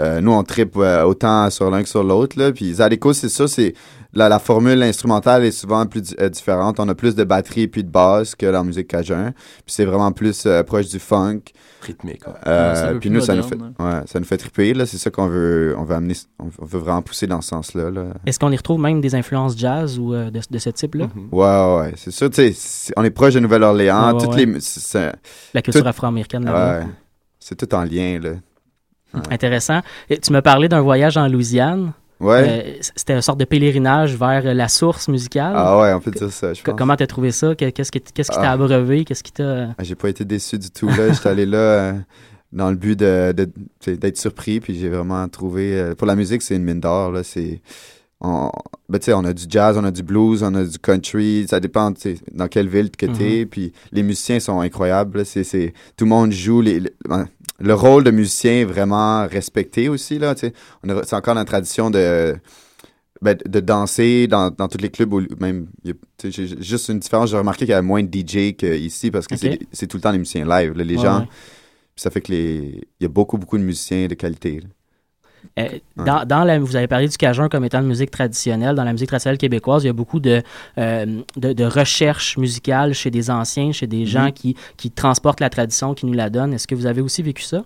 euh, 0.01 0.19
nous, 0.21 0.31
on 0.31 0.43
tripe 0.43 0.75
euh, 0.77 1.03
autant 1.03 1.49
sur 1.49 1.69
l'un 1.71 1.81
que 1.83 1.89
sur 1.89 2.03
l'autre. 2.03 2.37
là. 2.39 2.51
Puis 2.51 2.65
les 2.65 2.81
haricots, 2.81 3.13
c'est 3.13 3.29
ça, 3.29 3.47
c'est. 3.47 3.73
La, 4.17 4.29
la 4.29 4.39
formule 4.39 4.81
instrumentale 4.81 5.43
est 5.43 5.51
souvent 5.51 5.85
plus 5.85 6.15
euh, 6.21 6.29
différente. 6.29 6.79
On 6.79 6.87
a 6.87 6.95
plus 6.95 7.15
de 7.15 7.25
batterie 7.25 7.67
puis 7.67 7.83
de 7.83 7.89
basse 7.89 8.33
que 8.33 8.45
la 8.45 8.63
musique 8.63 8.87
cajun. 8.87 9.31
Puis 9.33 9.63
c'est 9.75 9.83
vraiment 9.83 10.13
plus 10.13 10.45
euh, 10.45 10.63
proche 10.63 10.87
du 10.87 10.99
funk. 10.99 11.41
Rythmique. 11.81 12.25
ouais. 12.25 12.33
Euh, 12.47 12.97
puis 12.97 13.09
nous, 13.09 13.19
ça 13.19 13.35
nous, 13.35 13.43
fait, 13.43 13.55
moderne, 13.57 13.73
ouais, 13.77 14.01
ça 14.05 14.17
nous 14.21 14.25
fait 14.25 14.37
triper. 14.37 14.73
Là. 14.73 14.85
C'est 14.85 14.97
ça 14.97 15.09
qu'on 15.11 15.27
veut, 15.27 15.75
on 15.77 15.83
veut 15.83 15.95
amener. 15.95 16.13
On 16.39 16.45
veut 16.65 16.79
vraiment 16.79 17.01
pousser 17.01 17.27
dans 17.27 17.41
ce 17.41 17.49
sens-là. 17.49 17.91
Là. 17.91 18.05
Est-ce 18.25 18.39
qu'on 18.39 18.51
y 18.53 18.55
retrouve 18.55 18.79
même 18.79 19.01
des 19.01 19.15
influences 19.15 19.57
jazz 19.57 19.99
ou 19.99 20.13
euh, 20.13 20.31
de, 20.31 20.39
de 20.49 20.57
ce 20.59 20.69
type-là? 20.69 21.07
Mhm. 21.13 21.27
Ouais, 21.33 21.45
ouais, 21.45 21.79
ouais. 21.81 21.93
C'est 21.97 22.11
sûr, 22.11 22.29
tu 22.29 22.53
sais, 22.53 22.93
on 22.95 23.03
est 23.03 23.09
proche 23.11 23.33
de 23.33 23.41
Nouvelle-Orléans. 23.41 24.07
Ouais, 24.07 24.13
ouais, 24.13 24.21
toutes 24.25 24.35
ouais. 24.35 24.45
les. 24.45 25.11
La 25.53 25.61
culture 25.61 25.81
Tout- 25.83 25.87
afro-américaine 25.89 26.45
là-bas. 26.45 26.79
ouais. 26.79 26.85
C'est 27.37 27.55
tout 27.55 27.75
en 27.75 27.83
lien, 27.83 28.17
là. 28.21 28.29
Intéressant. 29.31 29.81
Et 30.09 30.17
tu 30.17 30.31
m'as 30.31 30.41
parlé 30.41 30.67
d'un 30.67 30.81
voyage 30.81 31.15
en 31.17 31.27
Louisiane. 31.27 31.93
Ouais. 32.19 32.43
Euh, 32.47 32.73
C'était 32.95 33.13
une 33.13 33.21
sorte 33.21 33.39
de 33.39 33.45
pèlerinage 33.45 34.15
vers 34.15 34.41
euh, 34.45 34.53
la 34.53 34.67
source 34.69 35.07
musicale. 35.09 35.53
ah 35.55 35.77
ouais, 35.79 35.93
on 35.93 35.99
peut 35.99 36.11
dire 36.11 36.31
ça, 36.31 36.53
je 36.53 36.61
pense. 36.61 36.75
Comment 36.77 36.95
t'as 36.95 37.07
trouvé 37.07 37.31
ça? 37.31 37.55
Que- 37.55 37.69
Qu'est-ce 37.69 37.91
qui 37.91 37.99
t'a 38.01 38.23
Ah. 38.41 38.51
abreuvé? 38.51 39.03
Qu'est-ce 39.03 39.23
qui 39.23 39.33
t'a... 39.33 39.69
Ah, 39.77 39.83
J'ai 39.83 39.95
pas 39.95 40.09
été 40.09 40.23
déçu 40.23 40.57
du 40.57 40.69
tout, 40.71 40.87
là. 40.97 41.11
J'étais 41.11 41.27
allé 41.29 41.45
là 41.45 41.57
euh, 41.57 41.93
dans 42.53 42.69
le 42.69 42.77
but 42.77 42.97
de, 42.97 43.33
de- 43.33 43.95
d'être 43.95 44.17
surpris, 44.17 44.61
puis 44.61 44.77
j'ai 44.79 44.87
vraiment 44.89 45.27
trouvé... 45.27 45.77
euh, 45.77 45.93
pour 45.95 46.07
la 46.07 46.15
musique, 46.15 46.41
c'est 46.41 46.55
une 46.55 46.63
mine 46.63 46.79
d'or, 46.79 47.11
là. 47.11 47.21
C'est... 47.23 47.61
On, 48.21 48.49
ben, 48.87 48.97
tu 48.97 49.05
sais, 49.05 49.13
on 49.13 49.25
a 49.25 49.33
du 49.33 49.43
jazz, 49.49 49.77
on 49.77 49.83
a 49.83 49.91
du 49.91 50.01
blues, 50.01 50.41
on 50.41 50.55
a 50.55 50.63
du 50.63 50.79
country, 50.79 51.45
ça 51.49 51.59
dépend 51.59 51.91
dans 52.31 52.47
quelle 52.47 52.69
ville 52.69 52.89
que 52.91 53.05
t'es, 53.07 53.45
puis 53.45 53.73
les 53.91 54.03
musiciens 54.03 54.39
sont 54.39 54.61
incroyables, 54.61 55.17
là. 55.19 55.25
c'est, 55.25 55.43
c'est, 55.43 55.73
tout 55.97 56.05
le 56.05 56.09
monde 56.09 56.31
joue, 56.31 56.61
les, 56.61 56.79
les- 56.79 56.93
le 57.59 57.73
rôle 57.73 58.03
de 58.03 58.11
musicien 58.11 58.53
est 58.53 58.65
vraiment 58.65 59.27
respecté 59.27 59.89
aussi, 59.89 60.19
là. 60.19 60.35
On 60.83 60.89
a- 60.89 61.03
c'est 61.03 61.15
encore 61.15 61.35
la 61.35 61.45
tradition 61.45 61.89
de, 61.89 62.35
ben, 63.21 63.37
de 63.45 63.59
danser 63.61 64.27
dans, 64.27 64.51
dans 64.51 64.67
tous 64.67 64.79
les 64.79 64.89
clubs, 64.89 65.13
où 65.13 65.21
même, 65.39 65.67
y 65.85 65.91
a- 65.91 65.93
j'ai 66.29 66.47
juste 66.61 66.89
une 66.89 66.99
différence, 66.99 67.31
j'ai 67.31 67.37
remarqué 67.37 67.59
qu'il 67.65 67.69
y 67.71 67.73
a 67.73 67.81
moins 67.81 68.03
de 68.03 68.09
DJ 68.09 68.55
qu'ici, 68.55 69.11
parce 69.11 69.27
que 69.27 69.35
c'est, 69.37 69.59
c'est 69.71 69.87
tout 69.87 69.97
le 69.97 70.01
temps 70.01 70.11
les 70.11 70.19
musiciens 70.19 70.45
live, 70.45 70.73
là, 70.77 70.83
les 70.83 70.97
Ouais, 70.97 71.03
gens, 71.03 71.27
ça 71.95 72.11
fait 72.11 72.21
que 72.21 72.31
les, 72.31 72.87
il 72.99 73.03
y 73.03 73.05
a 73.05 73.09
beaucoup, 73.09 73.37
beaucoup 73.37 73.57
de 73.57 73.63
musiciens 73.63 74.07
de 74.07 74.15
qualité, 74.15 74.61
là. 74.61 74.67
Euh, 75.59 75.69
dans, 75.97 76.25
dans 76.25 76.43
la, 76.43 76.59
vous 76.59 76.75
avez 76.75 76.87
parlé 76.87 77.07
du 77.07 77.17
cajun 77.17 77.49
comme 77.49 77.63
étant 77.65 77.81
une 77.81 77.87
musique 77.87 78.11
traditionnelle. 78.11 78.75
Dans 78.75 78.83
la 78.83 78.91
musique 78.91 79.07
traditionnelle 79.07 79.37
québécoise, 79.37 79.83
il 79.83 79.87
y 79.87 79.89
a 79.89 79.93
beaucoup 79.93 80.19
de, 80.19 80.41
euh, 80.77 81.21
de, 81.37 81.53
de 81.53 81.63
recherche 81.65 82.37
musicale 82.37 82.93
chez 82.93 83.11
des 83.11 83.29
anciens, 83.29 83.71
chez 83.71 83.87
des 83.87 84.05
gens 84.05 84.31
qui, 84.31 84.55
qui 84.77 84.91
transportent 84.91 85.39
la 85.41 85.49
tradition, 85.49 85.93
qui 85.93 86.05
nous 86.05 86.13
la 86.13 86.29
donnent. 86.29 86.53
Est-ce 86.53 86.67
que 86.67 86.75
vous 86.75 86.85
avez 86.85 87.01
aussi 87.01 87.21
vécu 87.21 87.43
ça? 87.43 87.63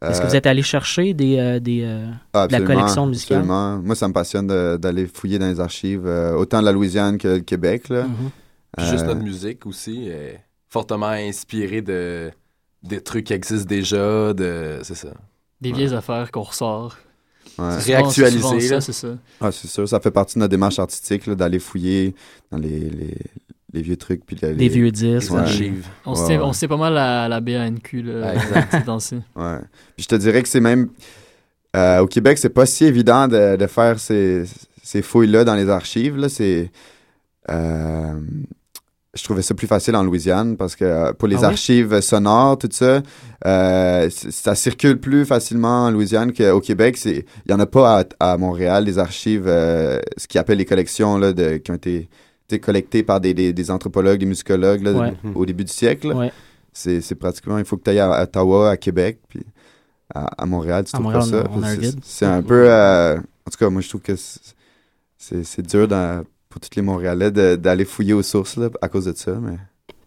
Est-ce 0.00 0.20
que 0.20 0.26
Euh, 0.26 0.28
vous 0.28 0.36
êtes 0.36 0.46
allé 0.46 0.62
chercher 0.62 1.12
des, 1.12 1.38
euh, 1.38 1.58
des, 1.58 1.82
euh, 1.82 2.06
Ah, 2.32 2.46
de 2.46 2.52
la 2.52 2.60
collection 2.60 3.06
musicale? 3.06 3.38
Absolument. 3.38 3.78
Moi, 3.78 3.96
ça 3.96 4.06
me 4.06 4.12
passionne 4.12 4.46
d'aller 4.78 5.06
fouiller 5.06 5.38
dans 5.40 5.48
les 5.48 5.58
archives, 5.58 6.06
euh, 6.06 6.34
autant 6.34 6.60
de 6.60 6.64
la 6.66 6.72
Louisiane 6.72 7.18
que 7.18 7.28
le 7.28 7.40
Québec. 7.40 7.88
Là. 7.88 8.04
Mhm. 8.04 8.30
Juste 8.90 9.04
Euh, 9.04 9.06
notre 9.08 9.22
musique 9.22 9.66
aussi 9.66 10.06
est 10.08 10.38
fortement 10.68 11.08
inspirée 11.08 11.82
de 11.82 12.30
des 12.84 13.00
trucs 13.00 13.24
qui 13.24 13.32
existent 13.32 13.66
déjà, 13.68 14.32
de 14.34 14.78
c'est 14.82 14.94
ça. 14.94 15.08
Des 15.60 15.72
vieilles 15.72 15.94
affaires 15.94 16.30
qu'on 16.30 16.42
ressort. 16.42 16.96
ouais. 16.96 17.50
C'est 17.56 17.62
souvent- 17.62 17.80
c'est 17.80 17.92
Réactualiser, 17.96 18.60
ça, 18.68 18.74
là. 18.76 18.80
c'est 18.80 18.92
ça. 18.92 19.08
Ah, 19.40 19.50
c'est 19.52 19.68
sûr, 19.68 19.88
ça 19.88 19.98
fait 20.00 20.10
partie 20.10 20.34
de 20.34 20.40
notre 20.40 20.50
démarche 20.50 20.78
artistique 20.78 21.26
là, 21.26 21.34
d'aller 21.34 21.58
fouiller 21.58 22.14
dans 22.52 22.58
les, 22.58 22.78
les, 22.90 23.14
les 23.72 23.82
vieux 23.82 23.96
trucs. 23.96 24.24
Puis 24.24 24.36
les, 24.40 24.54
des 24.54 24.68
vieux 24.68 24.90
disques? 24.90 25.30
Les 25.30 25.34
Ouais. 25.36 25.40
archives. 25.42 25.86
On 26.06 26.14
Ouais, 26.14 26.26
ouais. 26.28 26.38
on 26.38 26.50
tient 26.52 26.68
pas 26.68 26.76
mal 26.76 26.96
à 26.96 27.28
la 27.28 27.40
BANQ, 27.40 28.02
là, 28.02 28.12
Ah, 28.28 28.34
exact. 28.34 28.86
dans 28.86 29.00
ce- 29.00 29.16
Ouais. 29.36 29.58
Puis 29.96 30.04
je 30.04 30.08
te 30.08 30.14
dirais 30.14 30.42
que 30.42 30.48
c'est 30.48 30.60
même. 30.60 30.90
euh, 31.76 31.98
au 32.00 32.06
Québec, 32.06 32.38
c'est 32.38 32.48
pas 32.48 32.64
si 32.66 32.84
évident 32.84 33.28
de, 33.28 33.56
de 33.56 33.66
faire 33.66 33.98
ces, 34.00 34.44
ces 34.82 35.02
fouilles-là 35.02 35.44
dans 35.44 35.54
les 35.54 35.68
archives. 35.68 36.16
Là. 36.16 36.28
C'est. 36.28 36.70
euh, 37.50 38.14
je 39.14 39.24
trouvais 39.24 39.42
ça 39.42 39.54
plus 39.54 39.66
facile 39.66 39.96
en 39.96 40.02
Louisiane 40.02 40.56
parce 40.56 40.76
que 40.76 40.84
euh, 40.84 41.12
pour 41.12 41.28
les 41.28 41.36
Ah 41.36 41.40
oui? 41.40 41.44
archives 41.46 42.00
sonores, 42.00 42.58
tout 42.58 42.68
ça, 42.70 43.00
euh, 43.46 44.10
ça 44.10 44.54
circule 44.54 44.98
plus 45.00 45.24
facilement 45.24 45.86
en 45.86 45.90
Louisiane 45.90 46.32
qu'au 46.32 46.60
Québec. 46.60 46.98
Il 47.04 47.24
y 47.48 47.52
en 47.52 47.58
a 47.60 47.66
pas 47.66 48.00
à, 48.00 48.04
à 48.32 48.36
Montréal, 48.36 48.84
les 48.84 48.98
archives, 48.98 49.44
euh, 49.46 49.98
ce 50.16 50.26
qu'ils 50.28 50.38
appellent 50.38 50.58
les 50.58 50.64
collections 50.66 51.16
là, 51.16 51.32
de, 51.32 51.56
qui 51.56 51.70
ont 51.70 51.74
été, 51.76 52.08
collectées 52.62 53.02
par 53.02 53.20
des, 53.20 53.34
des, 53.34 53.52
des 53.52 53.70
anthropologues, 53.70 54.18
des 54.20 54.26
musicologues 54.26 54.82
là, 54.82 54.92
Ouais. 54.92 55.12
au 55.34 55.44
début 55.46 55.64
du 55.64 55.72
siècle. 55.72 56.12
Ouais. 56.12 56.32
C'est 56.72 57.14
pratiquement, 57.16 57.58
il 57.58 57.64
faut 57.64 57.76
que 57.76 57.82
tu 57.84 57.90
ailles 57.90 57.98
à 58.00 58.22
Ottawa, 58.22 58.70
à 58.70 58.76
Québec, 58.76 59.18
puis 59.28 59.40
à, 60.14 60.26
à 60.42 60.46
Montréal, 60.46 60.84
tu 60.84 60.90
À 60.94 60.98
trouves 61.00 61.12
Montréal, 61.12 61.44
pas 61.44 61.82
ça. 61.82 61.90
C'est- 62.02 62.24
un 62.26 62.42
peu, 62.42 62.70
euh, 62.70 63.16
en 63.16 63.50
tout 63.50 63.58
cas, 63.58 63.68
moi 63.68 63.80
je 63.82 63.88
trouve 63.88 64.00
que 64.02 64.14
c'est 65.18 65.66
dur 65.66 65.88
dans- 65.88 66.24
pour 66.48 66.60
tous 66.60 66.70
les 66.76 66.82
Montréalais 66.82 67.30
de- 67.30 67.56
d'aller 67.56 67.84
fouiller 67.84 68.14
aux 68.14 68.22
sources 68.22 68.56
là, 68.56 68.68
à 68.82 68.88
cause 68.88 69.04
de 69.06 69.12
ça. 69.16 69.32
Mais... 69.32 69.56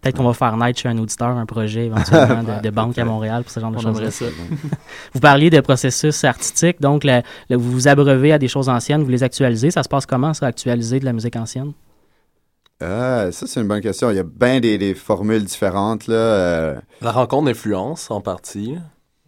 Peut-être 0.02 0.18
qu'on 0.18 0.24
va 0.24 0.34
faire 0.34 0.58
naître 0.58 0.80
chez 0.80 0.90
un 0.90 0.98
auditeur 0.98 1.28
un 1.30 1.46
projet 1.46 1.86
éventuellement 1.86 2.44
de, 2.44 2.62
de 2.64 2.70
banque 2.72 2.98
à 2.98 3.06
Montréal 3.06 3.44
pour 3.44 3.52
ce 3.52 3.60
genre 3.60 3.72
de 3.72 3.80
choses. 3.80 4.02
Vous 5.14 5.20
parliez 5.20 5.50
de 5.52 5.60
processus 5.62 6.24
artistique, 6.24 6.82
donc 6.82 7.04
le- 7.04 7.22
le- 7.50 7.56
vous 7.58 7.72
vous 7.72 7.88
abreuvez 7.88 8.32
à 8.34 8.40
des 8.40 8.48
choses 8.48 8.68
anciennes, 8.70 9.04
vous 9.04 9.10
les 9.12 9.22
actualisez. 9.24 9.70
Ça 9.72 9.84
se 9.84 9.90
passe 9.90 10.06
comment, 10.08 10.34
ça, 10.34 10.48
actualiser 10.48 11.00
de 11.00 11.06
la 11.06 11.14
musique 11.14 11.36
ancienne? 11.36 11.74
Ah, 12.84 13.32
ça, 13.32 13.46
c'est 13.46 13.62
une 13.62 13.68
bonne 13.68 13.82
question. 13.82 14.10
Il 14.10 14.16
y 14.16 14.20
a 14.20 14.24
bien 14.24 14.60
des, 14.60 14.80
des 14.80 14.96
formules 14.96 15.44
différentes. 15.46 16.08
Là, 16.08 16.16
euh, 16.16 16.76
La 17.02 17.12
rencontre 17.12 17.46
d'influence 17.46 18.10
en 18.10 18.22
partie 18.22 18.76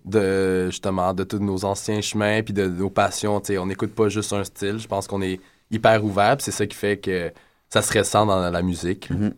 de 0.05 0.65
justement 0.71 1.13
de 1.13 1.23
tous 1.23 1.37
nos 1.39 1.63
anciens 1.63 2.01
chemins 2.01 2.41
puis 2.41 2.53
de, 2.53 2.65
nos 2.67 2.89
passions, 2.89 3.41
on 3.59 3.65
n'écoute 3.67 3.93
pas 3.93 4.09
juste 4.09 4.33
un 4.33 4.43
style, 4.43 4.79
je 4.79 4.87
pense 4.87 5.07
qu'on 5.07 5.21
est 5.21 5.39
hyper 5.71 6.03
ouvert, 6.03 6.37
c'est 6.39 6.51
ça 6.51 6.65
qui 6.65 6.75
fait 6.75 6.97
que 6.97 7.31
ça 7.69 7.81
se 7.81 7.97
ressent 7.97 8.25
dans 8.25 8.49
la 8.49 8.61
musique. 8.61 9.09
Mhm. 9.09 9.33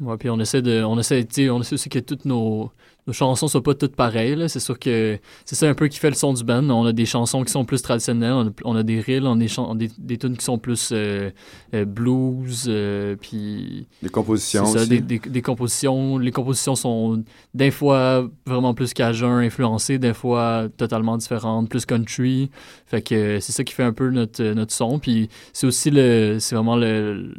Ouais, 0.00 0.16
puis 0.16 0.30
on 0.30 0.38
essaie 0.38 0.62
de, 0.62 0.82
on 0.84 0.98
essaie, 0.98 1.24
tu 1.24 1.44
sais, 1.44 1.50
on 1.50 1.60
essaie 1.60 1.74
aussi 1.74 1.88
que 1.88 1.98
toutes 1.98 2.24
nos, 2.24 2.70
nos 3.08 3.12
chansons 3.14 3.48
soient 3.48 3.62
pas 3.62 3.74
toutes 3.74 3.96
pareilles. 3.96 4.48
C'est 4.48 4.60
sûr 4.60 4.78
que 4.78 5.18
c'est 5.44 5.56
ça 5.56 5.66
un 5.68 5.74
peu 5.74 5.88
qui 5.88 5.98
fait 5.98 6.10
le 6.10 6.14
son 6.14 6.32
du 6.34 6.44
band. 6.44 6.68
On 6.68 6.84
a 6.84 6.92
des 6.92 7.06
chansons 7.06 7.42
qui 7.42 7.50
sont 7.50 7.64
plus 7.64 7.82
traditionnelles, 7.82 8.32
on 8.32 8.46
a, 8.48 8.50
on 8.64 8.76
a 8.76 8.82
des 8.84 9.00
reels, 9.00 9.26
on 9.26 9.32
a 9.32 9.36
des, 9.36 9.48
chan- 9.48 9.74
des, 9.74 9.90
des 9.98 10.18
tunes 10.18 10.36
qui 10.36 10.44
sont 10.44 10.58
plus 10.58 10.90
euh, 10.92 11.30
euh, 11.74 11.84
blues, 11.86 12.66
euh, 12.68 13.16
puis 13.20 13.86
des 14.02 14.10
compositions 14.10 14.66
ça, 14.66 14.80
aussi. 14.80 14.88
des, 14.88 15.00
des, 15.00 15.18
des 15.18 15.42
compositions. 15.42 16.18
Les 16.18 16.30
compositions 16.30 16.76
sont 16.76 17.24
des 17.54 17.70
fois 17.70 18.28
vraiment 18.46 18.74
plus 18.74 18.92
cajun 18.92 19.38
influencées, 19.38 19.98
des 19.98 20.12
fois 20.14 20.68
totalement 20.76 21.16
différentes, 21.16 21.70
plus 21.70 21.86
country. 21.86 22.50
Fait 22.86 23.00
que 23.00 23.40
c'est 23.40 23.52
ça 23.52 23.64
qui 23.64 23.72
fait 23.72 23.84
un 23.84 23.94
peu 23.94 24.10
notre, 24.10 24.42
notre 24.52 24.74
son. 24.74 24.98
Puis 24.98 25.30
c'est 25.54 25.66
aussi 25.66 25.90
le, 25.90 26.36
c'est 26.40 26.54
vraiment 26.54 26.76
le, 26.76 27.32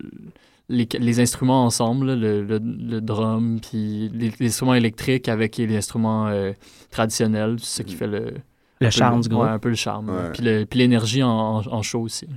les, 0.69 0.87
les 0.99 1.19
instruments 1.19 1.65
ensemble, 1.65 2.05
là, 2.07 2.15
le, 2.15 2.43
le, 2.43 2.59
le 2.63 3.01
drum, 3.01 3.59
puis 3.59 4.09
les, 4.13 4.31
les 4.39 4.47
instruments 4.47 4.75
électriques 4.75 5.27
avec 5.27 5.57
les 5.57 5.75
instruments 5.75 6.27
euh, 6.27 6.51
traditionnels, 6.91 7.57
c'est 7.59 7.77
ça 7.79 7.83
qui 7.83 7.95
fait 7.95 8.07
le, 8.07 8.33
Le 8.79 8.89
charme 8.89 9.21
du 9.21 9.29
groupe. 9.29 9.43
Ouais, 9.43 9.49
un 9.49 9.59
peu 9.59 9.69
le 9.69 9.75
charme. 9.75 10.09
Ouais. 10.09 10.31
Puis 10.33 10.43
le- 10.43 10.65
puis 10.65 10.79
l'énergie 10.79 11.23
en, 11.23 11.29
en, 11.29 11.67
en 11.67 11.81
show 11.81 12.01
aussi. 12.01 12.27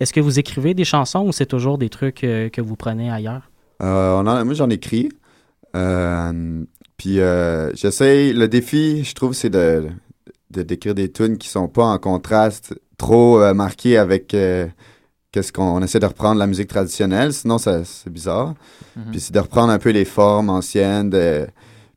Est-ce 0.00 0.12
que 0.12 0.20
vous 0.20 0.38
écrivez 0.38 0.74
des 0.74 0.84
chansons 0.84 1.26
ou 1.26 1.32
c'est 1.32 1.46
toujours 1.46 1.78
des 1.78 1.88
trucs 1.88 2.22
euh, 2.24 2.48
que 2.50 2.60
vous 2.60 2.76
prenez 2.76 3.10
ailleurs? 3.10 3.50
Euh, 3.82 4.12
on 4.20 4.26
en- 4.26 4.44
moi, 4.44 4.54
j'en 4.54 4.68
écris. 4.68 5.08
Euh, 5.74 6.64
puis 6.96 7.20
euh, 7.20 7.72
j'essaye. 7.74 8.32
Le 8.32 8.48
défi, 8.48 9.04
je 9.04 9.14
trouve, 9.14 9.32
c'est 9.32 9.50
de, 9.50 9.86
de 10.50 10.62
d'écrire 10.62 10.94
des 10.94 11.10
tunes 11.10 11.38
qui 11.38 11.48
sont 11.48 11.68
pas 11.68 11.84
en 11.84 11.98
contraste 11.98 12.74
trop 12.98 13.40
euh, 13.40 13.52
marqués 13.54 13.96
avec 13.98 14.32
euh, 14.34 14.66
qu'est-ce 15.36 15.52
qu'on 15.52 15.64
on 15.76 15.82
essaie 15.82 15.98
de 16.00 16.06
reprendre 16.06 16.38
la 16.38 16.46
musique 16.46 16.68
traditionnelle, 16.68 17.34
sinon 17.34 17.58
ça 17.58 17.84
c'est 17.84 18.08
bizarre. 18.10 18.54
Mhm. 18.96 19.10
Puis 19.10 19.20
c'est 19.20 19.34
de 19.34 19.38
reprendre 19.40 19.70
un 19.70 19.78
peu 19.78 19.90
les 19.90 20.06
formes 20.06 20.48
anciennes, 20.48 21.10
de, 21.10 21.46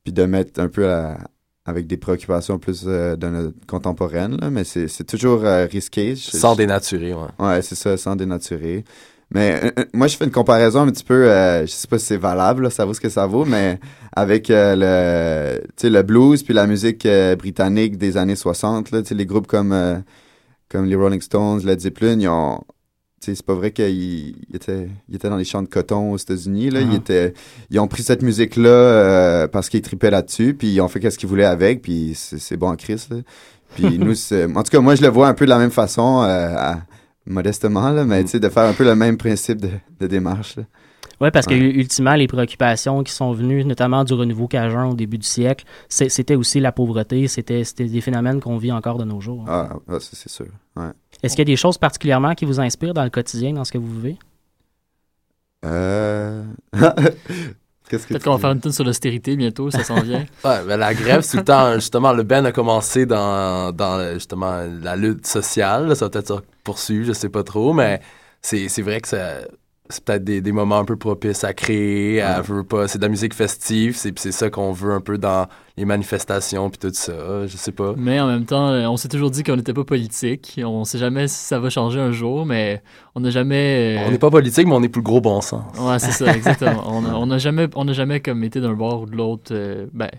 puis 0.04 0.12
de 0.12 0.26
mettre 0.26 0.60
un 0.60 0.68
peu 0.68 0.82
la- 0.86 1.18
avec 1.66 1.88
des 1.88 1.96
préoccupations 1.96 2.60
plus 2.60 2.84
euh, 2.88 3.16
de 3.16 3.28
notre- 3.28 3.66
contemporaines, 3.66 4.36
là, 4.42 4.50
mais 4.50 4.66
c'est 4.66 4.90
c'est 4.90 5.06
toujours 5.06 5.46
euh, 5.46 5.66
risqué. 5.72 6.16
Je- 6.18 6.32
Sans 6.36 6.54
je- 6.54 6.58
dénaturer, 6.58 7.14
ouais. 7.14 7.28
Ouais, 7.40 7.62
c'est 7.62 7.76
ça, 7.76 7.96
sans 7.96 8.18
dénaturer. 8.18 8.84
Mais 9.32 9.62
euh, 9.64 9.72
euh, 9.80 9.86
moi, 9.94 10.08
je 10.08 10.18
fais 10.18 10.26
une 10.26 10.32
comparaison 10.32 10.82
un 10.82 10.92
petit 10.92 11.04
peu, 11.04 11.30
euh, 11.32 11.62
je 11.66 11.72
sais 11.72 11.88
pas 11.88 12.00
si 12.00 12.08
c'est 12.08 12.18
valable, 12.18 12.64
là, 12.64 12.70
ça 12.72 12.84
vaut 12.84 12.94
ce 12.96 13.00
que 13.00 13.10
ça 13.10 13.26
vaut, 13.28 13.46
mais 13.46 13.80
avec 14.16 14.50
euh, 14.50 14.76
le, 14.76 15.62
tu 15.62 15.74
sais, 15.78 15.90
le 15.92 16.02
blues 16.02 16.42
puis 16.44 16.54
la 16.54 16.66
musique 16.68 17.06
euh, 17.06 17.36
britannique 17.38 17.98
des 17.98 18.18
années 18.18 18.36
60, 18.36 18.90
là, 18.92 19.02
tu 19.04 19.10
sais, 19.10 19.16
les 19.16 19.26
groupes 19.28 19.48
comme, 19.48 19.72
euh, 19.72 19.98
comme 20.68 20.86
les 20.86 20.96
Rolling 20.96 21.22
Stones, 21.22 21.62
Led 21.64 21.80
Zeppelin, 21.80 22.20
ils 22.20 22.28
ont, 22.28 22.62
c'est 23.22 23.42
pas 23.44 23.54
vrai 23.54 23.72
qu'ils 23.72 23.90
ils 24.50 24.56
étaient, 24.56 24.88
ils 25.10 25.16
étaient 25.16 25.30
dans 25.30 25.38
les 25.38 25.44
champs 25.44 25.62
de 25.62 25.68
coton 25.68 26.12
aux 26.12 26.18
États-Unis, 26.18 26.70
là, 26.70 26.82
ils 26.82 26.90
Ah. 26.92 26.96
étaient, 26.96 27.34
ils 27.70 27.80
ont 27.80 27.88
pris 27.88 28.04
cette 28.04 28.22
musique-là 28.22 28.70
euh, 28.70 29.48
parce 29.48 29.70
qu'ils 29.70 29.82
tripaient 29.82 30.12
là-dessus, 30.12 30.54
puis 30.54 30.68
ils 30.74 30.82
ont 30.82 30.88
fait 30.88 31.10
ce 31.10 31.18
qu'ils 31.18 31.30
voulaient 31.30 31.44
avec, 31.46 31.82
puis 31.82 32.14
c'est 32.16 32.58
bon 32.58 32.70
en 32.70 32.76
Christ, 32.76 33.12
là. 33.12 33.18
Puis 33.76 33.98
nous, 34.00 34.14
en 34.56 34.64
tout 34.64 34.72
cas, 34.72 34.80
moi, 34.80 34.96
je 34.96 35.02
le 35.02 35.10
vois 35.10 35.28
un 35.28 35.34
peu 35.34 35.46
de 35.46 35.50
la 35.50 35.58
même 35.60 35.72
façon, 35.72 36.24
euh, 36.24 36.56
à- 36.58 36.82
modestement, 37.26 37.90
là, 37.92 38.06
mais 38.06 38.26
sais, 38.26 38.40
de 38.40 38.50
faire 38.50 38.64
un 38.64 38.74
peu 38.74 38.84
le 38.84 38.96
même 38.96 39.18
principe 39.18 39.62
de, 39.62 39.70
de 40.00 40.08
démarche. 40.08 40.56
là. 40.56 40.64
Oui, 41.22 41.30
parce 41.32 41.46
que 41.46 41.54
Ouais. 41.54 41.60
ultimement, 41.60 42.16
les 42.16 42.28
préoccupations 42.28 43.04
qui 43.04 43.12
sont 43.12 43.34
venues, 43.34 43.66
notamment 43.66 44.06
du 44.06 44.14
renouveau 44.14 44.48
cajun 44.48 44.86
au 44.88 44.94
début 44.96 45.18
du 45.18 45.28
siècle, 45.28 45.66
c'était 45.90 46.36
aussi 46.36 46.62
la 46.62 46.72
pauvreté, 46.72 47.28
c'était 47.28 47.66
c'était 47.66 47.86
des 47.86 48.00
phénomènes 48.00 48.40
qu'on 48.40 48.58
vit 48.58 48.72
encore 48.72 48.98
de 48.98 49.04
nos 49.04 49.20
jours. 49.20 49.44
Ah, 49.50 49.70
ah, 49.90 49.98
c'est 50.00 50.30
sûr. 50.30 50.46
Ouais. 50.78 50.86
Est-ce 51.24 51.34
qu'il 51.36 51.40
y 51.40 51.50
a 51.50 51.54
des 51.54 51.56
choses 51.58 51.78
particulièrement 51.78 52.34
qui 52.36 52.46
vous 52.46 52.60
inspirent 52.60 52.94
dans 52.94 53.04
le 53.04 53.10
quotidien, 53.10 53.54
dans 53.54 53.66
ce 53.66 53.72
que 53.72 53.78
vous 53.78 53.94
vivez? 54.00 54.18
Euh... 55.66 56.44
Qu'est-ce 57.90 58.04
que 58.06 58.10
Peut-être 58.14 58.24
qu'on 58.24 58.34
va 58.34 58.38
faire 58.40 58.52
une 58.52 58.62
tune 58.62 58.72
sur 58.72 58.84
l'austérité 58.84 59.36
bientôt, 59.36 59.72
ça 59.72 59.84
s'en 59.84 60.02
vient. 60.02 60.24
Ouais, 60.46 60.64
ben 60.66 60.78
la 60.78 60.94
grève, 60.94 61.22
c'est 61.22 61.32
tout 61.32 61.38
le 61.38 61.44
temps, 61.46 61.74
justement, 61.74 62.14
le 62.14 62.22
Ben 62.24 62.46
a 62.46 62.52
commencé 62.52 63.06
dans, 63.08 63.72
dans 63.76 64.14
justement, 64.14 64.64
la 64.82 64.96
lutte 64.96 65.26
sociale. 65.26 65.96
Ça 65.96 66.06
va 66.06 66.10
peut-être 66.12 66.28
se 66.28 66.42
poursuivre, 66.64 67.08
je 67.08 67.14
sais 67.14 67.30
pas 67.30 67.44
trop, 67.44 67.74
mais 67.74 68.00
c'est 68.42 68.70
c'est 68.70 68.84
vrai 68.84 69.02
que 69.02 69.08
ça- 69.08 69.40
c'est 69.90 70.04
peut-être 70.04 70.24
des, 70.24 70.40
des 70.42 70.52
moments 70.52 70.78
un 70.78 70.86
peu 70.86 70.96
propices 70.98 71.44
à 71.44 71.54
créer, 71.54 72.22
à 72.22 72.44
pas. 72.68 72.88
C'est 72.88 73.00
de 73.00 73.04
la 73.04 73.10
musique 73.10 73.34
festive, 73.34 73.96
c'est 73.96 74.18
c'est 74.20 74.32
ça 74.32 74.50
qu'on 74.52 74.72
veut 74.72 74.94
un 74.94 75.02
peu 75.02 75.18
dans 75.18 75.48
les 75.78 75.86
manifestations 75.86 76.70
puis 76.70 76.78
tout 76.78 76.92
ça, 76.94 77.48
je 77.48 77.58
sais 77.58 77.72
pas. 77.72 77.94
Mais 77.98 78.20
en 78.20 78.28
même 78.28 78.46
temps, 78.46 78.70
euh, 78.70 78.86
on 78.88 78.98
s'est 78.98 79.08
toujours 79.08 79.32
dit 79.32 79.44
qu'on 79.44 79.56
n'était 79.56 79.74
pas 79.74 79.84
politique. 79.84 80.60
On 80.64 80.84
sait 80.84 81.00
jamais 81.00 81.28
si 81.28 81.44
ça 81.44 81.60
va 81.60 81.70
changer 81.72 82.00
un 82.00 82.12
jour, 82.12 82.46
mais 82.46 82.84
on 83.16 83.22
n'a 83.22 83.32
jamais. 83.32 83.98
euh, 83.98 84.08
On 84.08 84.12
n'est 84.12 84.20
pas 84.20 84.30
politique, 84.30 84.68
mais 84.68 84.76
on 84.76 84.84
est 84.84 84.96
le 84.96 85.02
gros 85.02 85.22
bon 85.22 85.42
sens. 85.42 85.64
Ouais, 85.80 85.98
c'est 85.98 86.12
ça, 86.12 86.34
exactement. 86.36 86.84
on 86.88 87.26
n'a 87.26 87.38
jamais, 87.40 87.68
on 87.76 87.86
n'a 87.86 87.94
jamais 87.94 88.20
comme 88.20 88.44
été 88.44 88.62
d'un 88.62 88.74
bord 88.74 89.02
ou 89.02 89.06
de 89.08 89.16
l'autre, 89.16 89.52
euh, 89.56 89.88
ben, 89.94 90.10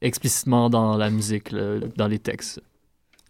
explicitement 0.00 0.70
dans 0.70 0.96
la 0.96 1.10
musique, 1.10 1.50
là, 1.52 1.78
dans 1.96 2.06
les 2.06 2.18
textes. 2.20 2.60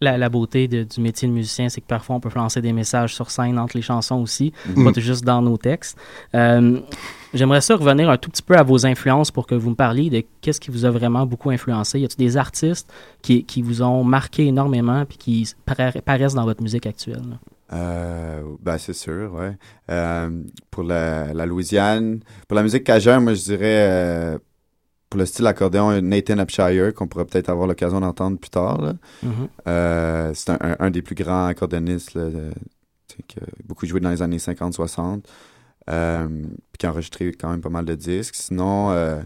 La, 0.01 0.17
la 0.17 0.29
beauté 0.29 0.67
de- 0.69 0.83
du 0.83 1.01
métier 1.01 1.27
de 1.27 1.33
musicien, 1.33 1.67
c'est 1.67 1.81
que 1.81 1.87
parfois 1.87 2.15
on 2.15 2.19
peut 2.21 2.29
lancer 2.33 2.61
des 2.61 2.71
messages 2.71 3.13
sur 3.13 3.29
scène 3.31 3.59
entre 3.59 3.75
les 3.75 3.81
chansons 3.83 4.21
aussi, 4.21 4.53
Mhm. 4.75 4.93
pas 4.93 4.99
juste 4.99 5.25
dans 5.25 5.41
nos 5.41 5.57
textes. 5.57 5.97
Euh, 6.35 6.79
J'aimerais 7.31 7.61
ça 7.61 7.75
revenir 7.75 8.09
un 8.09 8.17
tout 8.17 8.31
petit 8.31 8.41
peu 8.41 8.55
à 8.55 8.63
vos 8.63 8.87
influences 8.87 9.29
pour 9.29 9.45
que 9.45 9.53
vous 9.53 9.69
me 9.69 9.75
parliez 9.75 10.09
de 10.09 10.23
qu'est-ce 10.41 10.59
qui 10.59 10.71
vous 10.71 10.83
a 10.85 10.89
vraiment 10.89 11.27
beaucoup 11.27 11.51
influencé. 11.51 11.99
Y 11.99 12.05
a-t-il 12.05 12.25
des 12.25 12.37
artistes 12.37 12.91
qui, 13.21 13.43
qui 13.43 13.61
vous 13.61 13.83
ont 13.83 14.03
marqué 14.03 14.47
énormément 14.47 15.05
puis 15.05 15.17
qui 15.19 15.53
para- 15.63 15.91
paraissent 16.03 16.33
dans 16.33 16.45
votre 16.45 16.63
musique 16.63 16.87
actuelle? 16.87 17.21
là? 17.29 17.37
Euh, 17.71 18.41
ben, 18.63 18.79
c'est 18.79 18.93
sûr, 18.93 19.31
ouais. 19.35 19.55
Euh, 19.91 20.41
pour 20.71 20.81
la, 20.81 21.31
la 21.35 21.45
Louisiane, 21.45 22.21
pour 22.47 22.55
la 22.55 22.63
musique 22.63 22.83
cajun, 22.83 23.19
moi, 23.19 23.35
je 23.35 23.43
dirais, 23.43 23.59
euh, 23.87 24.37
pour 25.09 25.19
le 25.19 25.25
style 25.25 25.47
accordéon, 25.47 26.01
Nathan 26.01 26.37
Upshire, 26.39 26.93
qu'on 26.93 27.07
pourrait 27.07 27.25
peut-être 27.25 27.49
avoir 27.49 27.67
l'occasion 27.67 27.99
d'entendre 27.99 28.37
plus 28.37 28.49
tard. 28.51 28.93
Mhm. 29.23 29.31
Euh, 29.67 30.31
c'est 30.35 30.51
un, 30.51 30.57
un- 30.61 30.75
un 30.79 30.89
des 30.91 31.01
plus 31.01 31.15
grands 31.15 31.45
accordéonistes 31.47 32.13
là, 32.13 32.25
qui 33.27 33.39
a 33.39 33.43
beaucoup 33.67 33.85
joué 33.85 33.99
dans 33.99 34.11
les 34.11 34.21
années 34.21 34.37
50-60. 34.37 35.21
Euh, 35.89 36.27
puis 36.27 36.77
qui 36.77 36.85
a 36.85 36.91
enregistré 36.91 37.31
quand 37.33 37.49
même 37.49 37.61
pas 37.61 37.69
mal 37.69 37.85
de 37.85 37.95
disques. 37.95 38.35
Sinon, 38.35 38.91
euh, 38.91 39.19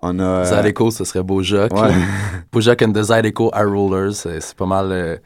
on 0.00 0.18
a... 0.18 0.44
Zydeco, 0.44 0.90
ce 0.90 1.04
serait 1.04 1.22
Bojack. 1.22 1.72
Ouais. 1.74 1.90
Bojack 2.52 2.80
and 2.82 2.92
the 2.92 3.02
Zydeco 3.02 3.50
Eye 3.54 3.64
Rollers, 3.64 4.14
c'est 4.14 4.54
pas 4.54 4.64
mal 4.64 4.88
le, 4.88 5.18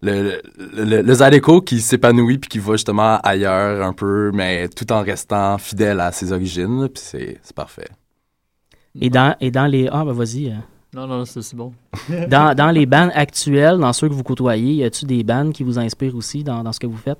le, 0.00 0.40
le, 0.84 1.02
le 1.02 1.14
Zydeco 1.14 1.60
qui 1.62 1.80
s'épanouit 1.80 2.38
puis 2.38 2.48
qui 2.48 2.58
va 2.60 2.74
justement 2.74 3.18
ailleurs 3.24 3.84
un 3.84 3.92
peu, 3.92 4.30
mais 4.32 4.68
tout 4.68 4.92
en 4.92 5.02
restant 5.02 5.58
fidèle 5.58 5.98
à 5.98 6.12
ses 6.12 6.30
origines, 6.32 6.88
puis 6.88 7.02
c'est 7.02 7.40
parfait. 7.56 7.88
Et 9.00 9.10
dans, 9.10 9.34
et 9.40 9.50
dans 9.50 9.66
les... 9.66 9.88
Ah, 9.90 10.04
ben 10.04 10.12
vas-y. 10.12 10.48
euh. 10.50 10.54
Non, 10.94 11.06
non, 11.06 11.24
c'est 11.26 11.54
bon. 11.54 11.72
Dans, 12.28 12.54
dans 12.56 12.70
les 12.70 12.86
bands 12.86 13.10
actuelles, 13.14 13.76
dans 13.78 13.92
ceux 13.92 14.08
que 14.08 14.14
vous 14.14 14.22
côtoyez, 14.22 14.72
y 14.72 14.84
a-t-il 14.84 15.06
des 15.06 15.22
bands 15.22 15.50
qui 15.50 15.62
vous 15.62 15.78
inspirent 15.78 16.16
aussi 16.16 16.42
dans, 16.42 16.62
dans 16.62 16.72
ce 16.72 16.80
que 16.80 16.86
vous 16.86 16.96
faites? 16.96 17.18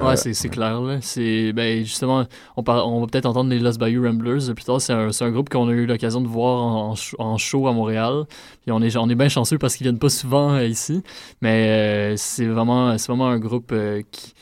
Ouais, 0.00 0.14
c'est 0.16 0.32
c'est 0.34 0.50
clair. 0.50 0.80
Là. 0.80 0.98
C'est, 1.00 1.52
ben, 1.54 1.82
justement, 1.84 2.24
on, 2.56 2.62
par- 2.62 2.86
on 2.86 3.00
va 3.00 3.06
peut-être 3.06 3.24
entendre 3.26 3.48
les 3.50 3.58
Lost 3.58 3.80
Bayou 3.80 4.04
Ramblers 4.04 4.52
plus 4.54 4.64
tard. 4.64 4.80
C'est 4.80 4.92
un, 4.92 5.10
c'est 5.10 5.24
un 5.24 5.30
groupe 5.32 5.48
qu'on 5.48 5.68
a 5.68 5.72
eu 5.72 5.86
l'occasion 5.86 6.20
de 6.20 6.28
voir 6.28 6.62
en, 6.62 6.90
en 6.90 6.94
sh- 6.94 7.14
en 7.18 7.36
show 7.38 7.66
à 7.66 7.72
Montréal. 7.72 8.24
Puis 8.62 8.70
on 8.70 8.80
est, 8.82 8.94
on 8.96 9.08
est 9.08 9.14
bien 9.16 9.28
chanceux 9.30 9.58
parce 9.58 9.74
qu'ils 9.74 9.84
viennent 9.86 9.98
pas 9.98 10.10
souvent 10.10 10.52
euh, 10.52 10.66
ici. 10.66 11.02
Mais 11.40 12.12
euh, 12.12 12.14
c'est 12.16 12.46
vraiment, 12.46 12.96
c'est 12.98 13.10
vraiment 13.10 13.26
un 13.28 13.38
groupe 13.40 13.70
euh, 13.72 14.02
qui, 14.12 14.34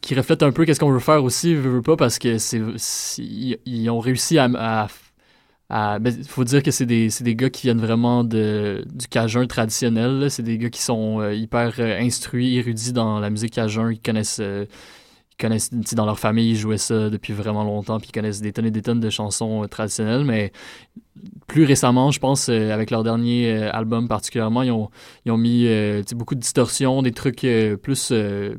qui 0.00 0.14
reflète 0.14 0.42
un 0.44 0.52
peu 0.52 0.64
qu'est-ce 0.64 0.80
qu'on 0.80 0.92
veut 0.92 0.98
faire 1.00 1.22
aussi, 1.24 1.54
veut, 1.56 1.68
veut 1.70 1.82
pas, 1.82 1.96
parce 1.96 2.18
que 2.18 2.38
c'est, 2.38 2.62
ils, 3.18 3.58
ils 3.66 3.90
ont 3.90 3.98
réussi 3.98 4.38
à. 4.38 4.48
à 4.54 4.86
à- 5.72 5.98
ben, 5.98 6.12
faut 6.24 6.44
dire 6.44 6.62
que 6.62 6.70
c'est 6.70 6.84
des, 6.84 7.08
gars 7.34 7.48
qui 7.48 7.62
viennent 7.62 7.80
vraiment 7.80 8.24
de, 8.24 8.84
du 8.92 9.08
cajun 9.08 9.46
traditionnel. 9.46 10.30
C'est 10.30 10.42
des 10.42 10.58
gars 10.58 10.68
qui 10.68 10.82
sont 10.82 11.20
euh, 11.20 11.34
hyper 11.34 11.72
euh, 11.78 11.98
instruits, 11.98 12.58
érudits 12.58 12.92
dans 12.92 13.20
la 13.20 13.30
musique 13.30 13.54
cajun. 13.54 13.90
Ils 13.90 13.98
connaissent, 13.98 14.40
euh, 14.40 14.66
ils 15.32 15.36
connaissent 15.40 15.72
dans 15.72 16.04
leur 16.04 16.18
famille, 16.18 16.50
ils 16.50 16.56
jouaient 16.56 16.76
ça 16.76 17.08
depuis 17.08 17.32
vraiment 17.32 17.64
longtemps, 17.64 17.98
puis 17.98 18.10
ils 18.10 18.12
connaissent 18.12 18.42
des 18.42 18.52
tonnes 18.52 18.66
et 18.66 18.70
des 18.70 18.82
tonnes 18.82 19.00
de 19.00 19.08
chansons 19.08 19.66
traditionnelles. 19.66 20.24
Mais 20.24 20.52
plus 21.46 21.64
récemment, 21.64 22.10
je 22.10 22.20
pense, 22.20 22.50
avec 22.50 22.90
leur 22.90 23.02
dernier 23.02 23.50
album 23.68 24.08
particulièrement, 24.08 24.62
ils 24.62 24.72
ont, 24.72 24.90
mis 25.38 25.66
beaucoup 26.14 26.34
de 26.34 26.40
distorsions, 26.40 27.00
des 27.00 27.12
trucs 27.12 27.46
plus, 27.82 28.12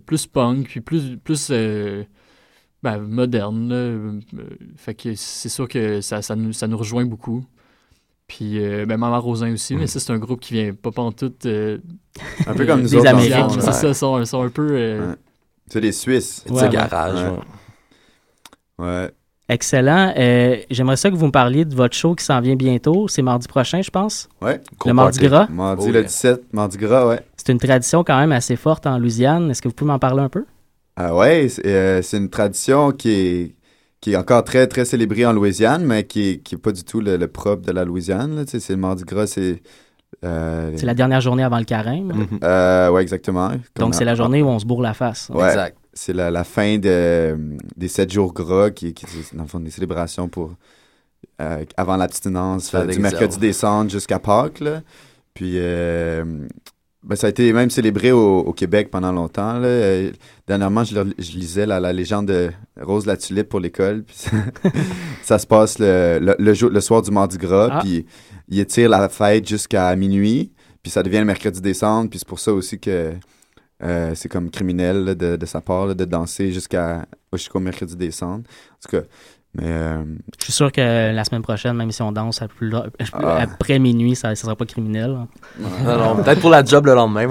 plus 0.05 0.25
punk, 0.25 0.67
puis 0.67 0.81
plus, 0.81 1.17
plus 1.17 1.51
ben, 2.83 2.99
moderne. 2.99 3.69
là. 3.69 3.75
Euh, 3.75 4.19
fait 4.77 4.93
que 4.93 5.15
c'est 5.15 5.49
sûr 5.49 5.67
que 5.67 6.01
ça, 6.01 6.21
ça, 6.21 6.35
nous, 6.35 6.53
ça 6.53 6.67
nous 6.67 6.77
rejoint 6.77 7.05
beaucoup. 7.05 7.43
Puis, 8.27 8.63
euh, 8.63 8.85
ben, 8.85 8.97
Maman 8.97 9.19
Rosin 9.21 9.51
aussi, 9.53 9.75
mais 9.75 9.87
ça, 9.87 9.99
c'est 9.99 10.11
un 10.13 10.17
groupe 10.17 10.39
qui 10.39 10.53
vient 10.53 10.73
pas 10.73 10.91
pantoute. 10.91 11.45
Euh, 11.45 11.77
Un 12.47 12.53
peu 12.53 12.65
comme 12.65 12.81
nous 12.81 12.89
Des 12.89 12.95
autres. 12.97 13.07
Américains, 13.07 13.49
C'est 13.49 13.71
ça, 13.71 13.87
ils 13.89 13.95
sont, 13.95 14.23
sont 14.25 14.41
un 14.43 14.49
peu. 14.49 14.67
euh, 14.71 15.09
Ouais. 15.11 15.15
C'est 15.67 15.81
des 15.81 15.91
Suisses. 15.91 16.43
C'est 16.45 16.51
Ouais, 16.51 16.63
ouais. 16.63 16.69
garage. 16.69 17.21
Ouais. 17.23 17.29
ouais. 18.79 18.85
Ouais. 18.85 19.11
Excellent. 19.49 20.13
Euh, 20.17 20.55
J'aimerais 20.71 20.95
ça 20.95 21.09
que 21.11 21.15
vous 21.15 21.25
me 21.25 21.31
parliez 21.31 21.65
de 21.65 21.75
votre 21.75 21.95
show 21.95 22.15
qui 22.15 22.23
s'en 22.23 22.39
vient 22.41 22.55
bientôt. 22.55 23.07
C'est 23.07 23.21
mardi 23.21 23.47
prochain, 23.47 23.81
je 23.81 23.91
pense. 23.91 24.29
Ouais. 24.41 24.61
Le 24.85 24.93
Mardi. 24.93 25.19
Gras. 25.19 25.47
Mardi 25.49 25.83
Oh, 25.85 25.91
le 25.91 25.99
yeah. 25.99 26.03
17, 26.03 26.53
Mardi 26.53 26.77
Gras, 26.77 27.07
ouais. 27.07 27.19
C'est 27.37 27.51
une 27.51 27.59
tradition 27.59 28.03
quand 28.03 28.17
même 28.19 28.31
assez 28.31 28.55
forte 28.55 28.87
en 28.87 28.97
Louisiane. 28.97 29.51
Est-ce 29.51 29.61
que 29.61 29.67
vous 29.67 29.73
pouvez 29.73 29.89
m'en 29.91 29.99
parler 29.99 30.21
un 30.23 30.29
peu? 30.29 30.45
Ah 30.95 31.15
ouais, 31.15 31.47
c'est 31.49 31.65
euh, 31.65 32.01
c'est 32.01 32.17
une 32.17 32.29
tradition 32.29 32.91
qui 32.91 33.11
est, 33.11 33.55
qui 33.99 34.13
est 34.13 34.15
encore 34.15 34.43
très, 34.43 34.67
très 34.67 34.85
célébrée 34.85 35.25
en 35.25 35.33
Louisiane, 35.33 35.83
mais 35.85 36.03
qui 36.05 36.29
est, 36.29 36.37
qui 36.39 36.55
est 36.55 36.57
pas 36.57 36.71
du 36.71 36.83
tout 36.83 37.01
le, 37.01 37.17
le 37.17 37.27
propre 37.27 37.63
de 37.65 37.71
la 37.71 37.83
Louisiane. 37.85 38.35
là. 38.35 38.45
Tu 38.45 38.51
sais, 38.51 38.59
C'est 38.59 38.73
le 38.73 38.79
Mardi 38.79 39.03
Gras, 39.03 39.25
c'est... 39.27 39.61
euh, 40.23 40.71
C'est 40.75 40.85
la 40.85 40.93
dernière 40.93 41.21
journée 41.21 41.43
avant 41.43 41.57
le 41.57 41.65
carême. 41.65 42.13
Mhm. 42.13 42.39
euh, 42.43 42.89
ouais, 42.91 43.01
exactement. 43.01 43.51
Donc, 43.77 43.95
c'est 43.95 44.05
la 44.05 44.15
journée 44.15 44.41
où 44.43 44.47
on 44.47 44.59
se 44.59 44.65
bourre 44.65 44.81
la 44.81 44.93
face. 44.93 45.29
Ouais. 45.33 45.47
Exact. 45.47 45.77
C'est 45.95 46.13
la, 46.13 46.31
la 46.31 46.43
fin 46.43 46.77
de, 46.79 47.37
des 47.75 47.87
sept 47.87 48.11
jours 48.11 48.33
gras, 48.33 48.71
qui, 48.71 48.93
qui 48.93 49.05
dans 49.33 49.43
le 49.43 49.47
fond 49.49 49.59
des 49.59 49.69
célébrations 49.71 50.27
pour 50.27 50.53
euh, 51.41 51.63
avant 51.77 51.97
l'abstinence, 51.97 52.73
du 52.75 52.99
mercredi 52.99 53.53
cendres 53.53 53.89
jusqu'à 53.91 54.19
Pâques. 54.19 54.59
Là. 54.59 54.81
Puis 55.33 55.53
euh, 55.55 56.23
ben, 57.03 57.15
ça 57.15 57.27
a 57.27 57.29
été 57.29 57.51
même 57.53 57.69
célébré 57.69 58.11
au, 58.11 58.39
au 58.39 58.53
Québec 58.53 58.89
pendant 58.91 59.11
longtemps. 59.11 59.59
Là. 59.59 59.67
Euh, 59.67 60.11
dernièrement, 60.47 60.83
je, 60.83 60.95
le- 61.01 61.13
je 61.19 61.31
lisais 61.37 61.65
la, 61.65 61.79
la 61.79 61.91
légende 61.93 62.27
de 62.27 62.49
Rose 62.81 63.05
la 63.05 63.17
Tulipe 63.17 63.49
pour 63.49 63.59
l'école. 63.59 64.05
Ça, 64.11 64.31
ça 65.23 65.39
se 65.39 65.47
passe 65.47 65.79
le, 65.79 66.19
le, 66.21 66.35
le 66.39 66.53
jour, 66.53 66.69
le 66.69 66.81
soir 66.81 67.01
du 67.01 67.11
Mardi 67.11 67.37
Gras. 67.37 67.69
Ah. 67.71 67.79
Puis 67.81 68.05
il 68.49 68.59
étire 68.59 68.89
la 68.89 69.09
fête 69.09 69.47
jusqu'à 69.47 69.95
minuit. 69.95 70.51
Puis 70.81 70.91
ça 70.91 71.03
devient 71.03 71.19
le 71.19 71.25
mercredi 71.25 71.61
des 71.61 71.73
cendres. 71.73 72.09
Puis 72.09 72.19
c'est 72.19 72.27
pour 72.27 72.39
ça 72.39 72.53
aussi 72.53 72.79
que 72.79 73.13
euh, 73.83 74.11
c'est 74.15 74.29
comme 74.29 74.49
criminel 74.49 75.03
là, 75.03 75.15
de, 75.15 75.35
de 75.35 75.45
sa 75.45 75.59
part 75.59 75.87
là, 75.87 75.93
de 75.93 76.05
danser 76.05 76.51
jusqu'à 76.51 77.05
jusqu'au 77.33 77.59
mercredi 77.59 77.95
des 77.97 78.11
cendres. 78.11 78.43
En 78.47 78.89
tout 78.89 78.97
cas, 78.97 79.03
Mais 79.55 79.67
euh, 79.67 80.03
Je 80.39 80.45
suis 80.45 80.53
sûr 80.53 80.71
que 80.71 80.81
la 81.13 81.23
semaine 81.23 81.43
prochaine, 81.43 81.73
même 81.77 81.91
si 81.91 82.01
on 82.01 82.11
danse 82.11 82.41
à 82.41 82.47
plus 82.47 82.69
la- 82.71 82.87
Ah. 83.13 83.41
après 83.43 83.77
minuit, 83.77 84.15
ça 84.15 84.31
ne 84.31 84.35
sera 84.35 84.55
pas 84.55 84.65
criminel. 84.65 85.15
Non, 85.59 85.97
non, 85.97 86.15
peut-être 86.23 86.39
pour 86.41 86.49
la 86.49 86.65
job 86.65 86.87
le 86.87 86.95
lendemain, 86.95 87.27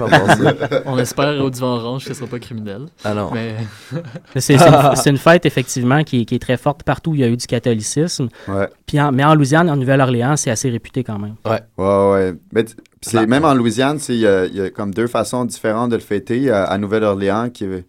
on 0.85 0.97
espère 0.97 1.43
au 1.43 1.49
divan 1.49 1.75
orange 1.75 2.03
que 2.05 2.13
ce 2.13 2.19
sera 2.19 2.27
pas 2.29 2.39
criminel. 2.39 2.85
Ah 3.03 3.13
non. 3.13 3.29
Mais 3.33 3.55
Mais 3.91 4.39
C'est 4.39 4.57
c'est 4.57 4.67
une, 4.67 4.95
c'est 4.95 5.09
une 5.09 5.17
fête, 5.17 5.45
effectivement, 5.45 6.03
qui, 6.05 6.21
est- 6.21 6.25
qui 6.25 6.35
est 6.35 6.39
très 6.39 6.55
forte 6.57 6.83
partout 6.83 7.11
où 7.11 7.15
il 7.15 7.21
y 7.21 7.23
a 7.25 7.27
eu 7.27 7.35
du 7.35 7.45
catholicisme. 7.45 8.29
ouais. 8.47 8.69
Puis 8.85 9.01
en- 9.01 9.11
mais 9.11 9.25
en 9.25 9.35
Louisiane, 9.35 9.69
en 9.69 9.75
Nouvelle-Orléans, 9.75 10.37
c'est 10.37 10.49
assez 10.51 10.69
réputé 10.69 11.03
quand 11.03 11.19
même. 11.19 11.35
Ouais, 11.45 11.59
ouais. 11.77 12.33
Mais 12.53 12.63
t- 12.63 12.73
puis 13.01 13.09
c'est, 13.11 13.27
même 13.27 13.43
en 13.43 13.53
Louisiane, 13.53 13.99
c'est- 13.99 14.13
il 14.15 14.21
y, 14.21 14.27
a, 14.27 14.45
il 14.45 14.55
y 14.55 14.61
a 14.61 14.69
comme 14.69 14.93
deux 14.93 15.07
façons 15.07 15.43
différentes 15.43 15.89
de 15.89 15.95
le 15.97 16.01
fêter. 16.01 16.49
A 16.51 16.63
à 16.63 16.77
Nouvelle-Orléans, 16.77 17.49
qui 17.49 17.65
est- 17.65 17.85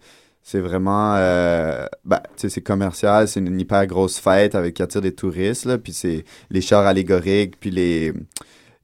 c'est 0.47 0.59
vraiment. 0.59 1.15
euh, 1.17 1.87
sais, 2.35 2.49
c'est 2.49 2.61
commercial, 2.61 3.27
c'est 3.27 3.39
une 3.39 3.59
hyper 3.59 3.87
grosse 3.87 4.19
fête 4.19 4.53
avec 4.53 4.75
qui 4.75 4.83
attire 4.83 5.01
des 5.01 5.11
touristes. 5.11 5.65
Là, 5.65 5.79
puis 5.79 5.91
c'est 5.91 6.23
les 6.51 6.61
chars 6.61 6.85
allégoriques, 6.85 7.59
puis 7.59 7.71
les. 7.71 8.13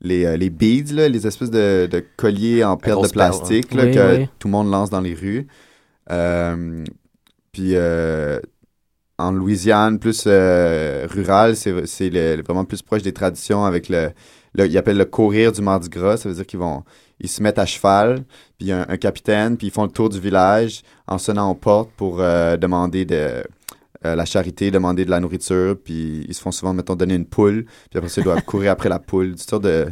Les, 0.03 0.25
euh, 0.25 0.35
les 0.35 0.49
beads, 0.49 0.91
là, 0.95 1.07
les 1.07 1.27
espèces 1.27 1.51
de, 1.51 1.87
de 1.89 2.03
colliers 2.17 2.63
en 2.63 2.75
perles 2.75 3.03
de 3.07 3.13
perle, 3.13 3.29
plastique 3.37 3.71
là, 3.75 3.83
Oui, 3.85 3.91
que 3.93 4.17
oui. 4.21 4.29
tout 4.39 4.47
le 4.47 4.51
monde 4.53 4.71
lance 4.71 4.89
dans 4.89 4.99
les 4.99 5.13
rues. 5.13 5.45
Euh, 6.09 6.83
puis 7.51 7.75
euh, 7.75 8.39
en 9.27 9.31
Louisiane, 9.31 9.99
plus 9.99 10.23
euh, 10.27 11.07
rural, 11.09 11.55
c'est 11.55 11.71
vraiment 12.41 12.65
plus 12.65 12.81
proche 12.81 13.01
des 13.01 13.13
traditions 13.13 13.63
avec 13.65 13.89
le, 13.89 14.11
le- 14.55 14.67
ils 14.67 14.77
appellent 14.77 14.97
le 14.97 15.05
courir 15.05 15.51
du 15.51 15.61
Mardi 15.61 15.89
Gras. 15.89 16.17
Ça 16.17 16.29
veut 16.29 16.35
dire 16.35 16.45
qu'ils 16.45 16.59
vont, 16.59 16.83
ils 17.19 17.29
se 17.29 17.41
mettent 17.43 17.59
à 17.59 17.65
cheval, 17.65 18.15
puis 18.57 18.61
il 18.61 18.67
y 18.67 18.71
a 18.71 18.81
un, 18.81 18.85
un 18.89 18.97
capitaine, 18.97 19.57
puis 19.57 19.67
ils 19.67 19.71
font 19.73 19.83
le 19.85 19.91
tour 19.91 20.09
du 20.09 20.19
village 20.19 20.81
en 21.07 21.17
sonnant 21.17 21.49
aux 21.51 21.55
portes 21.55 21.91
pour 21.97 22.17
euh, 22.19 22.57
demander 22.57 23.05
de 23.05 23.43
euh, 24.05 24.15
la 24.15 24.25
charité, 24.25 24.71
demander 24.71 25.05
de 25.05 25.11
la 25.11 25.19
nourriture, 25.19 25.75
puis 25.83 26.25
ils 26.27 26.33
se 26.33 26.41
font 26.41 26.51
souvent, 26.51 26.73
mettons, 26.73 26.95
donner 26.95 27.15
une 27.15 27.25
poule, 27.27 27.65
puis 27.89 27.97
après 27.97 28.09
ça, 28.09 28.21
ils 28.21 28.23
doivent 28.23 28.43
courir 28.43 28.71
après 28.71 28.89
la 28.89 28.99
poule. 28.99 29.31
Toutes 29.31 29.49
sortes 29.49 29.63
de 29.63 29.87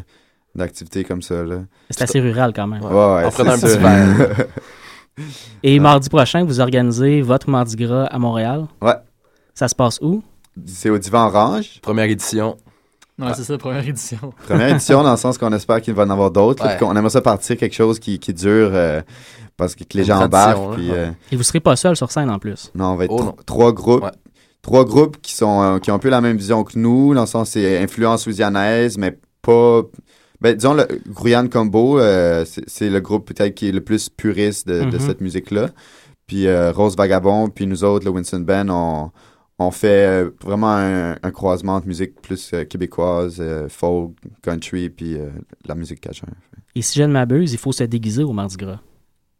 d'activités 0.55 1.03
comme 1.03 1.21
ça, 1.21 1.43
là. 1.43 1.59
C'est 1.91 2.01
assez 2.01 2.19
rural 2.19 2.51
quand 2.55 2.65
même. 2.65 2.81
Ouais, 2.81 2.89
ouais, 2.89 3.23
un 3.25 3.29
petit 3.29 3.77
verre. 3.77 4.47
Et 5.63 5.79
mardi 5.79 6.09
prochain, 6.09 6.43
vous 6.45 6.59
organisez 6.59 7.21
votre 7.21 7.49
Mardi 7.49 7.75
Gras 7.75 8.05
à 8.05 8.17
Montréal? 8.19 8.65
Ouais. 8.81 8.93
Ça 9.59 9.67
se 9.67 9.75
passe 9.75 9.99
où? 10.01 10.23
C'est 10.65 10.89
au 10.89 10.97
divan 10.97 11.27
orange. 11.27 11.79
Première 11.81 12.05
édition. 12.09 12.55
ouais, 13.19 13.33
c'est 13.35 13.43
ça, 13.43 13.57
première 13.57 13.85
édition. 13.85 14.17
Première 14.47 14.69
édition, 14.69 15.03
dans 15.03 15.11
le 15.11 15.17
sens 15.17 15.37
qu'on 15.37 15.51
espère 15.51 15.81
qu'il 15.81 15.93
va 15.93 16.03
en 16.03 16.09
avoir 16.09 16.31
d'autres. 16.31 16.65
Ouais. 16.65 16.77
qu'on 16.77 16.95
aimerait 16.95 17.09
ça 17.09 17.19
partir 17.21 17.57
quelque 17.57 17.75
chose 17.75 17.99
qui, 17.99 18.19
qui 18.19 18.33
dure 18.33 18.71
euh, 18.73 19.01
parce 19.57 19.75
que, 19.75 19.83
que 19.83 19.97
les 19.97 20.03
Une 20.03 20.07
gens 20.07 20.21
embarquent. 20.23 20.75
Puis, 20.75 20.89
ouais. 20.91 20.97
euh, 20.97 21.11
Et 21.33 21.35
vous 21.35 21.43
serez 21.43 21.59
pas 21.59 21.75
seul 21.75 21.97
sur 21.97 22.09
scène 22.09 22.29
en 22.29 22.39
plus. 22.39 22.71
non, 22.73 22.91
on 22.91 22.95
va 22.95 23.03
être 23.05 23.11
Oh, 23.13 23.35
trois 23.45 23.73
groupes. 23.73 24.03
Ouais. 24.03 24.11
Trois 24.61 24.85
groupes 24.85 25.17
qui, 25.21 25.33
sont, 25.35 25.61
euh, 25.61 25.79
qui 25.79 25.91
ont 25.91 25.95
un 25.95 25.99
peu 25.99 26.09
la 26.09 26.21
même 26.21 26.37
vision 26.37 26.63
que 26.63 26.79
nous, 26.79 27.13
dans 27.13 27.21
le 27.21 27.27
sens 27.27 27.49
c'est 27.51 27.77
influence 27.83 28.25
louisianaise, 28.25 28.97
mais 28.97 29.17
pas. 29.41 29.81
Ben, 30.39 30.55
disons, 30.55 30.73
le 30.73 30.87
Grouillane 31.09 31.49
Combo, 31.49 31.99
euh, 31.99 32.45
c'est 32.45 32.89
le 32.89 33.01
groupe 33.01 33.27
peut-être 33.33 33.55
qui 33.55 33.67
est 33.67 33.71
le 33.73 33.81
plus 33.81 34.07
puriste 34.07 34.67
de, 34.69 34.85
de 34.85 34.97
Mhm. 34.97 34.99
cette 35.05 35.19
musique-là. 35.21 35.67
Puis 36.27 36.47
euh, 36.47 36.71
Rose 36.71 36.95
Vagabond, 36.95 37.49
puis 37.49 37.67
nous 37.67 37.83
autres, 37.83 38.05
le 38.05 38.11
Winston 38.11 38.39
Band, 38.41 38.69
on, 38.69 39.11
on 39.59 39.71
fait 39.71 40.05
euh, 40.07 40.29
vraiment 40.41 40.73
un, 40.75 41.17
un 41.21 41.31
croisement 41.31 41.75
entre 41.75 41.87
musique 41.87 42.21
plus 42.21 42.53
euh, 42.53 42.63
québécoise, 42.63 43.37
euh, 43.39 43.67
folk, 43.69 44.13
country, 44.41 44.89
puis 44.89 45.17
euh, 45.17 45.29
la 45.65 45.75
musique 45.75 46.01
cajun. 46.01 46.27
Et 46.75 46.81
si 46.81 46.97
je 46.97 47.03
ne 47.03 47.11
m'abuse, 47.11 47.51
il 47.53 47.57
faut 47.57 47.71
se 47.71 47.83
déguiser 47.83 48.23
au 48.23 48.31
Mardi 48.31 48.55
Gras. 48.57 48.79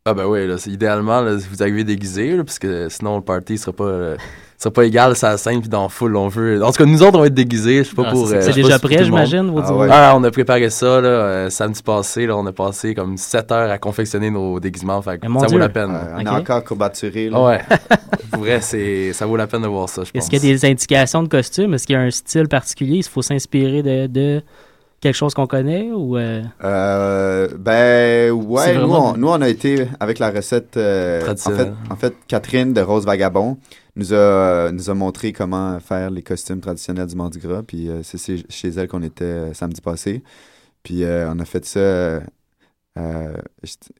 Ah 0.05 0.13
ben 0.13 0.25
oui, 0.27 0.47
là, 0.47 0.57
c'est 0.57 0.71
idéalement, 0.71 1.21
là, 1.21 1.39
si 1.39 1.47
vous 1.47 1.61
arrivez 1.61 1.83
déguisé, 1.83 2.35
là, 2.35 2.43
parce 2.43 2.59
que 2.59 2.89
sinon 2.89 3.17
le 3.17 3.23
party 3.23 3.57
sera 3.57 3.73
pas, 3.73 3.83
euh, 3.83 4.17
sera 4.63 4.71
pas 4.73 4.83
égal, 4.85 5.15
ça 5.15 5.37
scène 5.37 5.61
puis 5.61 5.69
dans 5.69 5.87
foule, 5.89 6.15
on 6.17 6.27
veut. 6.27 6.61
En 6.63 6.71
tout 6.71 6.77
cas, 6.83 6.85
nous 6.85 7.01
autres, 7.01 7.17
on 7.17 7.21
va 7.21 7.27
être 7.27 7.33
déguisés, 7.33 7.83
je 7.83 7.89
sais 7.89 7.95
pas 7.95 8.03
Ah, 8.07 8.11
pour. 8.11 8.27
c'est- 8.27 8.49
euh, 8.49 8.53
déjà 8.53 8.77
prêt, 8.77 9.03
j'imagine, 9.05 9.49
vos 9.51 9.59
Ah 9.63 9.73
ouais. 9.73 9.87
Ah, 9.89 10.13
on 10.17 10.23
a 10.25 10.31
préparé 10.31 10.69
ça, 10.69 10.99
là, 10.99 11.07
euh, 11.07 11.49
samedi 11.49 11.81
passé, 11.81 12.25
là, 12.27 12.35
on 12.37 12.45
a 12.45 12.51
passé 12.51 12.93
comme 12.93 13.15
7 13.17 13.51
heures 13.53 13.71
à 13.71 13.77
confectionner 13.77 14.29
nos 14.29 14.59
déguisements, 14.59 15.01
fait 15.01 15.25
mon 15.27 15.39
ça 15.39 15.45
Dieu. 15.47 15.55
vaut 15.55 15.59
la 15.59 15.69
peine. 15.69 15.91
Ouais, 15.91 15.97
on 16.17 16.19
Ok. 16.21 16.25
est 16.25 16.29
encore 16.29 16.63
courbaturé. 16.65 17.29
là. 17.29 17.41
Ouais. 17.41 17.59
pour 18.31 18.41
vrai, 18.41 18.59
c'est, 18.61 19.13
ça 19.13 19.25
vaut 19.25 19.37
la 19.37 19.47
peine 19.47 19.61
de 19.61 19.67
voir 19.67 19.87
ça, 19.87 20.03
je 20.03 20.11
pense. 20.11 20.21
Est-ce 20.23 20.29
qu'il 20.29 20.45
y 20.45 20.51
a 20.51 20.53
des 20.53 20.65
indications 20.65 21.23
de 21.23 21.29
costume? 21.29 21.73
Est-ce 21.73 21.87
qu'il 21.87 21.93
y 21.95 21.97
a 21.97 22.01
un 22.01 22.11
style 22.11 22.47
particulier? 22.47 22.95
Qu'il 22.95 23.03
faut 23.11 23.21
s'inspirer 23.21 23.81
de, 23.81 24.07
de 24.07 24.41
quelque 25.01 25.15
chose 25.15 25.33
qu'on 25.33 25.47
connaît? 25.47 25.91
ou 25.91 26.17
euh, 26.17 26.43
Euh, 26.63 27.47
ben 27.57 28.31
ouais, 28.31 28.77
nous, 28.77 28.91
on, 28.93 29.17
nous 29.17 29.27
on 29.27 29.41
a 29.41 29.49
été 29.49 29.87
avec 29.99 30.19
la 30.19 30.31
recette. 30.31 30.77
euh, 30.77 31.17
en, 31.17 31.19
fait, 31.21 31.25
Traditionnelle. 31.25 31.73
en 31.89 31.95
fait, 31.95 32.13
Catherine 32.27 32.73
de 32.73 32.81
Rose 32.81 33.05
Vagabond 33.05 33.57
nous 33.95 34.13
a, 34.13 34.71
nous 34.71 34.89
a 34.89 34.93
montré 34.93 35.33
comment 35.33 35.79
faire 35.79 36.09
les 36.09 36.21
costumes 36.21 36.61
traditionnels 36.61 37.07
du 37.07 37.15
Mardi 37.15 37.39
Gras. 37.39 37.63
Puis 37.65 37.89
euh, 37.89 38.01
c'est 38.03 38.17
chez 38.49 38.69
elle 38.69 38.87
qu'on 38.87 39.03
était 39.03 39.23
euh, 39.25 39.53
samedi 39.53 39.81
passé. 39.81 40.23
Puis 40.83 41.03
euh, 41.03 41.29
on 41.33 41.39
a 41.39 41.45
fait 41.45 41.65
ça. 41.65 42.21
Euh, 42.99 43.33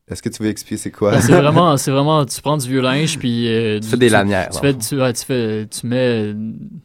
Est-ce 0.08 0.22
que 0.22 0.30
tu 0.30 0.43
veux 0.43 0.50
expliquer 0.50 0.78
c'est 0.78 0.91
quoi? 0.91 1.12
Ouais, 1.14 1.22
c'est 1.22 1.32
vraiment, 1.32 1.78
c'est 1.78 1.91
vraiment, 1.91 2.26
tu 2.26 2.41
prends 2.41 2.58
du 2.58 2.68
vieux 2.68 2.82
linge, 2.82 3.18
puis 3.18 3.47
euh, 3.47 3.80
Tu 3.80 3.88
fais 3.88 3.97
des 3.97 4.10
lanières. 4.10 4.50
Tu, 4.50 4.60
fais, 4.60 4.74
tu, 4.78 5.00
ouais, 5.00 5.14
tu, 5.14 5.26
fais, 5.26 5.68
tu 5.68 5.88
mets 5.88 5.95
euh, 6.34 6.34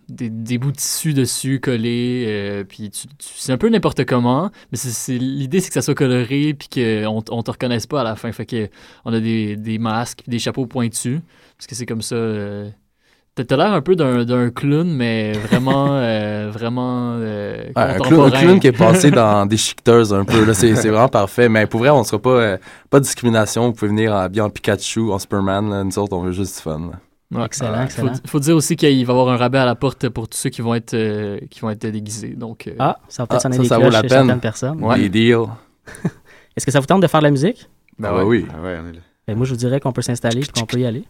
des, 0.08 0.30
des 0.30 0.58
bouts 0.58 0.70
de 0.70 0.76
tissu 0.76 1.12
dessus 1.14 1.60
collés, 1.60 2.24
euh, 2.28 2.64
puis 2.64 2.90
tu, 2.90 3.06
c'est 3.18 3.52
un 3.52 3.58
peu 3.58 3.68
n'importe 3.68 4.04
comment, 4.04 4.50
mais 4.72 4.78
c'est- 4.78 5.18
l'idée 5.18 5.60
c'est 5.60 5.68
que 5.68 5.74
ça 5.74 5.82
soit 5.82 5.94
coloré, 5.94 6.54
puis 6.54 6.68
qu'on 6.68 7.22
on 7.30 7.42
te 7.42 7.50
reconnaisse 7.50 7.86
pas 7.86 8.00
à 8.00 8.04
la 8.04 8.16
fin. 8.16 8.30
Fait 8.32 8.46
que 8.46 8.68
on 9.04 9.12
a 9.12 9.20
des, 9.20 9.56
des 9.56 9.78
masques, 9.78 10.20
puis 10.22 10.30
des 10.30 10.38
chapeaux 10.38 10.66
pointus, 10.66 11.20
parce 11.58 11.66
que 11.66 11.74
c'est 11.74 11.86
comme 11.86 12.02
ça. 12.02 12.16
T'as, 13.34 13.56
l'air 13.56 13.72
un 13.72 13.80
peu 13.82 13.96
d'un, 13.96 14.24
d'un 14.24 14.50
clown, 14.50 14.88
mais 14.94 15.32
vraiment, 15.32 15.88
euh, 15.90 16.50
vraiment 16.52 17.14
euh, 17.18 17.64
Ouais, 17.64 17.72
un, 17.74 17.94
clown, 17.94 17.94
un 17.94 17.98
contemporain. 17.98 18.40
clown 18.40 18.60
qui 18.60 18.66
est 18.68 18.72
passé 18.72 19.10
dans 19.10 19.46
des 19.46 19.56
chiqueteuses 19.56 20.12
un 20.14 20.24
peu. 20.24 20.44
Là, 20.44 20.54
c'est, 20.54 20.74
c'est 20.76 20.88
vraiment 20.90 21.08
parfait. 21.08 21.48
Mais 21.48 21.66
pour 21.66 21.80
vrai, 21.80 21.90
on 21.90 22.04
sera 22.04 22.20
pas, 22.20 22.30
euh, 22.30 22.56
pas 22.90 22.98
de 23.00 23.04
discrimination. 23.04 23.66
Vous 23.66 23.72
pouvez 23.72 23.88
venir 23.90 24.14
habillé 24.14 24.42
en 24.42 24.50
Pikachu, 24.50 25.10
en 25.10 25.18
Superman. 25.18 25.68
là. 25.70 25.84
Nous 25.84 25.98
autres, 25.98 26.16
on 26.16 26.22
veut 26.22 26.32
juste 26.32 26.56
du 26.56 26.62
fun. 26.62 26.90
Ouais. 27.34 27.44
Excellent, 27.46 27.74
Faut, 27.78 27.82
excellent. 27.84 28.12
faut 28.26 28.38
dire 28.38 28.54
aussi 28.54 28.76
qu'il 28.76 29.04
va 29.06 29.12
y 29.12 29.16
avoir 29.16 29.28
un 29.34 29.36
rabais 29.36 29.58
à 29.58 29.64
la 29.64 29.74
porte 29.74 30.08
pour 30.08 30.28
tous 30.28 30.38
ceux 30.38 30.50
qui 30.50 30.62
vont 30.62 30.74
être, 30.74 30.94
euh, 30.94 31.40
qui 31.50 31.60
vont 31.60 31.70
être 31.70 31.84
déguisés. 31.86 32.34
Donc, 32.36 32.68
euh, 32.68 32.74
Ah, 32.78 32.98
ça 33.08 33.24
va 33.24 33.26
peut-être 33.26 33.46
Ah, 33.46 33.50
ça, 33.52 33.58
des 33.58 33.64
ça 33.68 33.78
vaut 33.78 33.90
la 33.90 34.02
chez 34.02 34.08
peine. 34.08 34.18
certaines 34.26 34.40
personnes. 34.40 34.84
Ouais. 34.84 34.96
Des 34.98 35.08
deals. 35.08 35.46
Est-ce 36.56 36.64
que 36.64 36.70
ça 36.70 36.78
vous 36.78 36.86
tente 36.86 37.02
de 37.02 37.06
faire 37.08 37.20
de 37.20 37.24
la 37.24 37.30
musique? 37.32 37.68
Ben 37.98 38.14
ouais, 38.14 38.22
oui. 38.22 38.46
Ouais, 38.62 38.78
on 38.84 38.88
est 38.88 38.92
là. 38.92 38.98
Ben, 39.26 39.36
moi, 39.36 39.46
je 39.46 39.50
vous 39.50 39.56
dirais 39.56 39.80
qu'on 39.80 39.90
peut 39.92 40.02
s'installer 40.02 40.42
et 40.42 40.46
qu'on 40.60 40.66
peut 40.66 40.78
y 40.78 40.86
aller. 40.86 41.04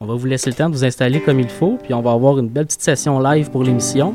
On 0.00 0.06
va 0.06 0.14
vous 0.14 0.26
laisser 0.26 0.48
le 0.48 0.54
temps 0.54 0.70
de 0.70 0.76
vous 0.76 0.84
installer 0.84 1.20
comme 1.20 1.40
il 1.40 1.48
faut, 1.48 1.76
puis 1.82 1.92
on 1.92 2.02
va 2.02 2.12
avoir 2.12 2.38
une 2.38 2.48
belle 2.48 2.66
petite 2.66 2.82
session 2.82 3.18
live 3.18 3.50
pour 3.50 3.64
l'émission. 3.64 4.14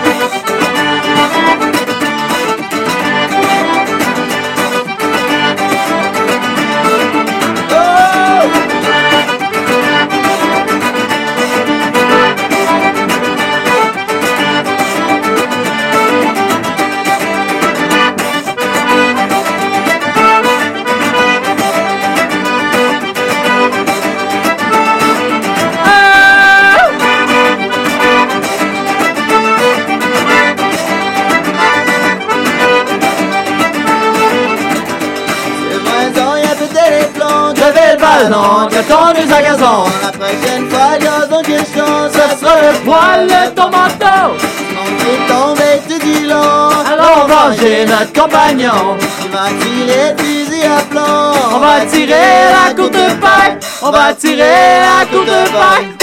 donc 38.29 38.73
attends-nous 38.73 39.33
à 39.33 39.41
gazon. 39.41 39.85
La 40.03 40.11
prochaine 40.11 40.69
fois, 40.69 40.97
gazon 40.99 41.41
question, 41.41 41.85
ça 42.11 42.37
sera 42.37 42.55
le 42.61 42.77
poil 42.83 43.27
de 43.27 43.49
ton 43.55 43.69
manteau. 43.69 44.35
On 44.83 44.91
est 45.09 45.27
tombé 45.27 45.81
tout 45.87 46.05
du 46.05 46.27
long, 46.27 46.69
allons 46.91 47.27
venger 47.27 47.85
notre 47.85 48.13
compagnon. 48.13 48.97
Tu 49.21 49.29
vas 49.29 49.49
tirer 49.59 50.15
fusil 50.17 50.63
à 50.65 50.81
plomb. 50.89 51.33
On 51.55 51.59
va 51.59 51.85
tirer 51.85 52.51
la 52.51 52.73
courte 52.73 52.93
paille, 52.93 53.57
on 53.81 53.91
va 53.91 54.13
tirer 54.13 54.81
la 54.81 55.05
courte 55.05 55.51
paille. 55.51 56.00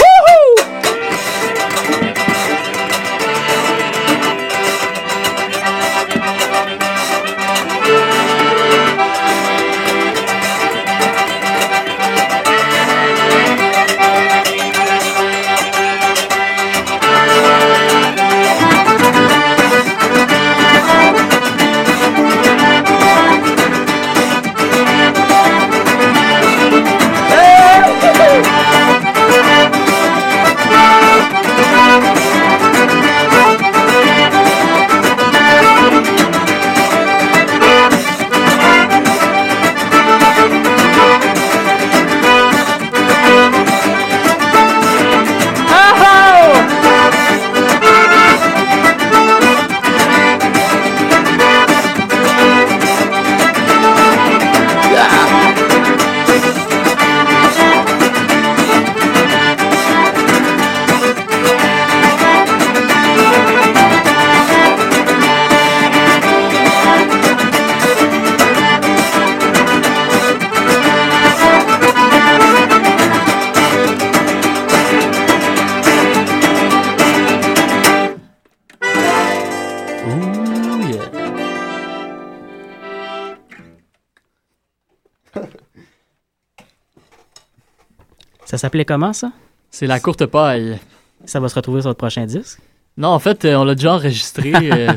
S'appelait 88.59 88.85
comment, 88.85 89.13
ça? 89.13 89.31
C'est 89.71 89.87
la 89.87 89.99
courte 89.99 90.25
paille. 90.25 90.79
Ça 91.25 91.39
va 91.39 91.49
se 91.49 91.55
retrouver 91.55 91.81
sur 91.81 91.89
votre 91.89 91.97
prochain 91.97 92.25
disque? 92.25 92.59
Non, 92.97 93.09
en 93.09 93.19
fait, 93.19 93.45
euh, 93.45 93.55
on 93.55 93.63
l'a 93.63 93.75
déjà 93.75 93.93
enregistré. 93.95 94.53
euh, 94.55 94.93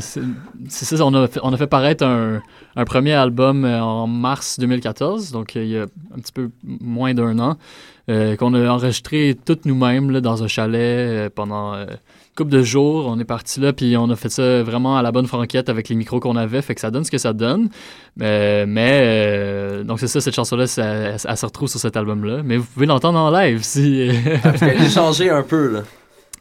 c'est 0.69 0.85
ça, 0.85 1.05
on 1.05 1.13
a, 1.13 1.27
fait, 1.27 1.39
on 1.43 1.53
a 1.53 1.57
fait 1.57 1.67
paraître 1.67 2.05
un, 2.05 2.41
un 2.75 2.85
premier 2.85 3.13
album 3.13 3.65
euh, 3.65 3.81
en 3.81 4.07
mars 4.07 4.59
2014, 4.59 5.31
donc 5.31 5.55
il 5.55 5.67
y 5.67 5.77
a 5.77 5.83
un 5.83 6.19
petit 6.19 6.31
peu 6.31 6.49
moins 6.63 7.13
d'un 7.13 7.39
an, 7.39 7.57
euh, 8.09 8.35
qu'on 8.35 8.53
a 8.53 8.67
enregistré 8.67 9.37
toutes 9.45 9.65
nous-mêmes 9.65 10.19
dans 10.21 10.43
un 10.43 10.47
chalet 10.47 11.29
pendant 11.33 11.73
euh, 11.73 11.85
couple 12.35 12.51
de 12.51 12.61
jours. 12.63 13.05
On 13.07 13.19
est 13.19 13.23
parti 13.25 13.59
là, 13.59 13.73
puis 13.73 13.95
on 13.97 14.09
a 14.09 14.15
fait 14.15 14.29
ça 14.29 14.63
vraiment 14.63 14.97
à 14.97 15.01
la 15.01 15.11
bonne 15.11 15.27
franquette 15.27 15.69
avec 15.69 15.89
les 15.89 15.95
micros 15.95 16.19
qu'on 16.19 16.35
avait, 16.35 16.61
fait 16.61 16.75
que 16.75 16.81
ça 16.81 16.89
donne 16.91 17.03
ce 17.03 17.11
que 17.11 17.17
ça 17.17 17.33
donne. 17.33 17.69
Euh, 18.21 18.65
mais, 18.67 18.99
euh, 19.03 19.83
donc 19.83 19.99
c'est 19.99 20.07
ça, 20.07 20.19
cette 20.21 20.35
chanson-là, 20.35 20.67
ça- 20.67 20.83
elle, 20.83 21.17
elle 21.23 21.37
se 21.37 21.45
retrouve 21.45 21.67
sur 21.69 21.79
cet 21.79 21.95
album-là. 21.97 22.41
Mais 22.43 22.57
vous 22.57 22.65
pouvez 22.65 22.85
l'entendre 22.85 23.19
en 23.19 23.29
live 23.31 23.63
si... 23.63 24.09
J'ai 24.59 24.89
changé 24.89 25.29
un 25.29 25.43
peu, 25.43 25.67
là. 25.71 25.79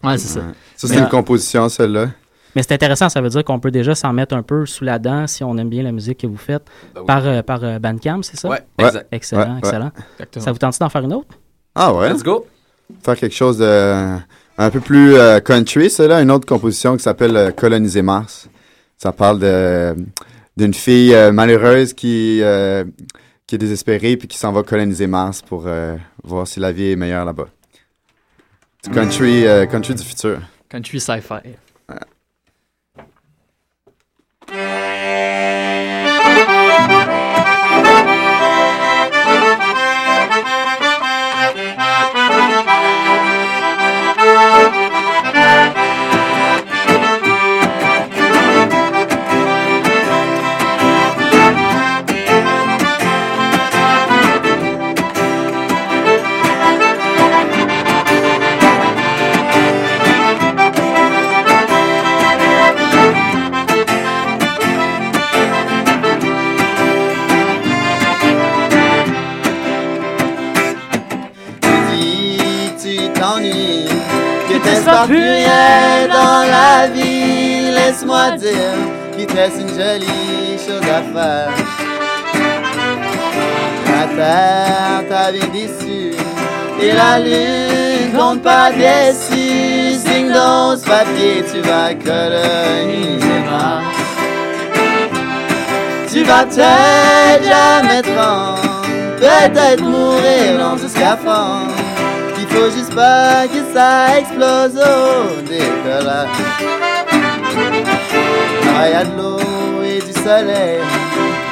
Ouais, 0.04 0.18
c'est 0.18 0.28
ça. 0.28 0.40
Ça, 0.76 0.88
c'est 0.88 0.94
Mais- 0.96 1.00
une 1.02 1.08
composition, 1.08 1.68
celle-là. 1.68 2.08
Mais 2.54 2.62
c'est 2.62 2.74
intéressant, 2.74 3.08
ça 3.08 3.22
veut 3.22 3.30
dire 3.30 3.44
qu'on 3.44 3.60
peut 3.60 3.70
déjà 3.70 3.94
s'en 3.94 4.12
mettre 4.12 4.34
un 4.34 4.42
peu 4.42 4.66
sous 4.66 4.84
la 4.84 4.98
dent 4.98 5.26
si 5.26 5.42
on 5.42 5.56
aime 5.56 5.70
bien 5.70 5.82
la 5.82 5.90
musique 5.92 6.18
que 6.18 6.26
vous 6.26 6.36
faites 6.36 6.62
Ben 6.94 7.00
oui. 7.00 7.06
par, 7.06 7.26
euh, 7.26 7.40
par 7.42 7.64
euh, 7.64 7.78
Bandcamp, 7.78 8.20
c'est 8.22 8.36
ça? 8.36 8.48
Ouais, 8.50 8.60
exact. 8.78 9.06
Excellent, 9.10 9.52
Ouais, 9.52 9.58
excellent. 9.60 9.90
Exactement. 10.18 10.44
Ça 10.44 10.52
vous 10.52 10.58
tente 10.58 10.78
d'en 10.78 10.88
faire 10.90 11.02
une 11.02 11.14
autre? 11.14 11.28
Ah 11.74 11.94
ouais? 11.94 12.12
Let's 12.12 12.22
go. 12.22 12.46
Faire 13.02 13.16
quelque 13.16 13.34
chose 13.34 13.56
de 13.56 14.18
un 14.62 14.70
peu 14.70 14.80
plus 14.80 15.14
euh, 15.14 15.40
country, 15.40 15.90
c'est 15.90 16.06
là, 16.06 16.20
une 16.22 16.30
autre 16.30 16.46
composition 16.46 16.96
qui 16.96 17.02
s'appelle 17.02 17.36
euh, 17.36 17.50
Coloniser 17.50 18.02
Mars. 18.02 18.48
Ça 18.96 19.12
parle 19.12 19.40
de 19.40 19.96
d'une 20.56 20.74
fille 20.74 21.14
euh, 21.14 21.32
malheureuse 21.32 21.94
qui 21.94 22.40
qui 23.46 23.54
est 23.54 23.58
désespérée 23.58 24.16
puis 24.16 24.28
qui 24.28 24.38
s'en 24.38 24.52
va 24.52 24.62
coloniser 24.62 25.06
Mars 25.06 25.42
pour 25.42 25.66
voir 26.22 26.46
si 26.46 26.60
la 26.60 26.72
vie 26.72 26.92
est 26.92 26.96
meilleure 26.96 27.24
là-bas. 27.24 27.48
Country, 28.92 29.44
country 29.70 29.94
du 29.94 30.02
futur. 30.02 30.40
Country 30.68 31.00
sci-fi. 31.00 31.56
Déçu. 88.82 89.94
Signe 90.04 90.32
dans 90.32 90.76
ce 90.76 90.84
papier, 90.84 91.44
tu 91.50 91.60
vas 91.60 91.94
coloniser 91.94 93.38
Mars. 93.50 93.96
Tu 96.12 96.24
vas 96.24 96.44
peut-être 96.44 97.44
jamais 97.54 98.02
te 98.02 98.08
rendre, 98.08 98.82
peut-être 99.18 99.82
mourir 99.82 100.58
dans 100.58 100.76
ce 100.76 100.88
scaphandre. 100.88 101.72
Il 102.38 102.46
faut 102.48 102.70
juste 102.76 102.94
pas 102.94 103.46
que 103.52 103.60
ça 103.74 104.18
explose 104.18 104.76
au 104.76 105.40
décollage. 105.42 106.28
Ah, 108.76 108.88
y 108.88 108.94
a 108.94 109.04
de 109.04 109.16
l'eau 109.16 109.82
et 109.84 110.00
du 110.00 110.12
soleil, 110.12 110.80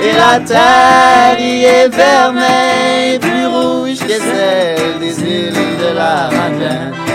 et 0.02 0.12
la 0.12 0.40
terre 0.40 1.38
y 1.38 1.64
est 1.64 1.88
vermeille, 1.88 3.18
plus 3.18 3.46
rouge 3.46 4.00
que 4.00 4.18
celle 4.30 4.98
des 4.98 5.20
îles 5.20 5.52
de 5.54 5.96
la 5.96 6.28
Madeleine. 6.36 7.09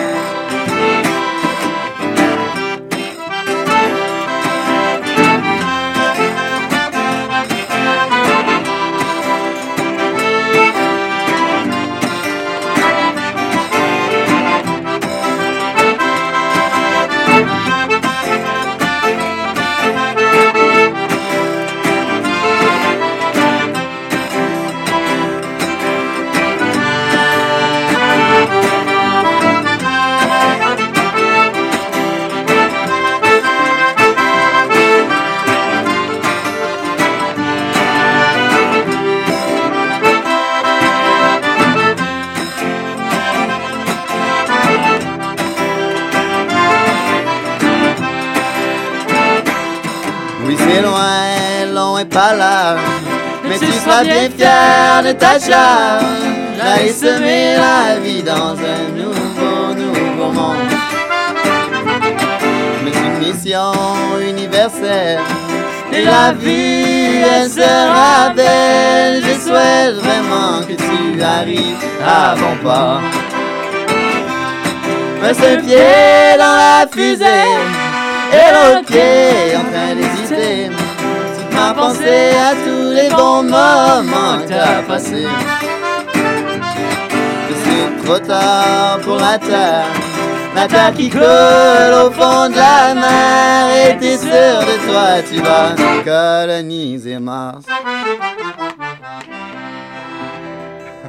Bien 54.30 54.38
fier 54.38 55.04
de 55.04 55.12
ta 55.18 55.40
charge. 55.40 56.04
J'allais 56.58 56.92
semer 56.92 57.56
la 57.58 58.00
vie 58.00 58.24
dans 58.24 58.56
un 58.56 58.84
nouveau, 58.96 59.74
nouveau 59.76 60.32
monde. 60.32 60.58
Mais 62.84 62.92
une 62.92 63.28
mission 63.28 63.74
universelle. 64.28 65.20
Et 65.94 66.04
la 66.04 66.34
vie, 66.34 67.22
elle 67.34 67.50
sera 67.50 68.30
belle. 68.36 69.24
Je 69.24 69.34
souhaite 69.48 69.96
vraiment 69.96 70.62
que 70.68 70.74
tu 70.74 71.22
arrives 71.22 71.78
à 72.06 72.36
bon 72.36 72.56
port. 72.64 73.02
Un 75.24 75.34
seul 75.34 75.62
pied 75.62 76.38
dans 76.38 76.56
la 76.56 76.86
fusée 76.92 77.26
et 78.32 78.48
l'autre 78.54 78.86
pied 78.86 79.56
en 79.58 79.64
train 79.72 79.96
d'hésiter. 79.96 80.70
Tu 80.70 81.56
m'as 81.56 81.74
pensé 81.74 82.32
à 82.50 82.54
tous 82.54 82.75
les 82.96 83.10
bons 83.10 83.44
moments 83.44 84.40
que 84.42 84.48
t'as 84.48 84.82
passés. 84.84 85.28
Mais 87.48 87.56
c'est 87.64 88.04
trop 88.04 88.20
tard 88.20 89.00
pour 89.02 89.18
la 89.18 89.38
terre. 89.38 89.86
La 90.56 90.68
terre 90.68 90.94
qui 90.94 91.10
coule 91.10 91.22
au 91.22 92.10
fond 92.12 92.50
de 92.50 92.56
la 92.56 92.96
mer. 92.96 93.90
Et 93.90 93.98
t'es 94.00 94.18
sûr 94.18 94.30
de 94.30 94.76
toi, 94.88 95.22
tu 95.30 95.42
vas 95.42 95.76
coloniser 96.04 97.20
Mars. 97.20 97.66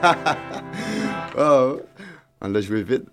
oh, 1.39 1.81
on 2.43 2.49
l'a 2.49 2.61
joué 2.61 2.83
vite. 2.83 3.05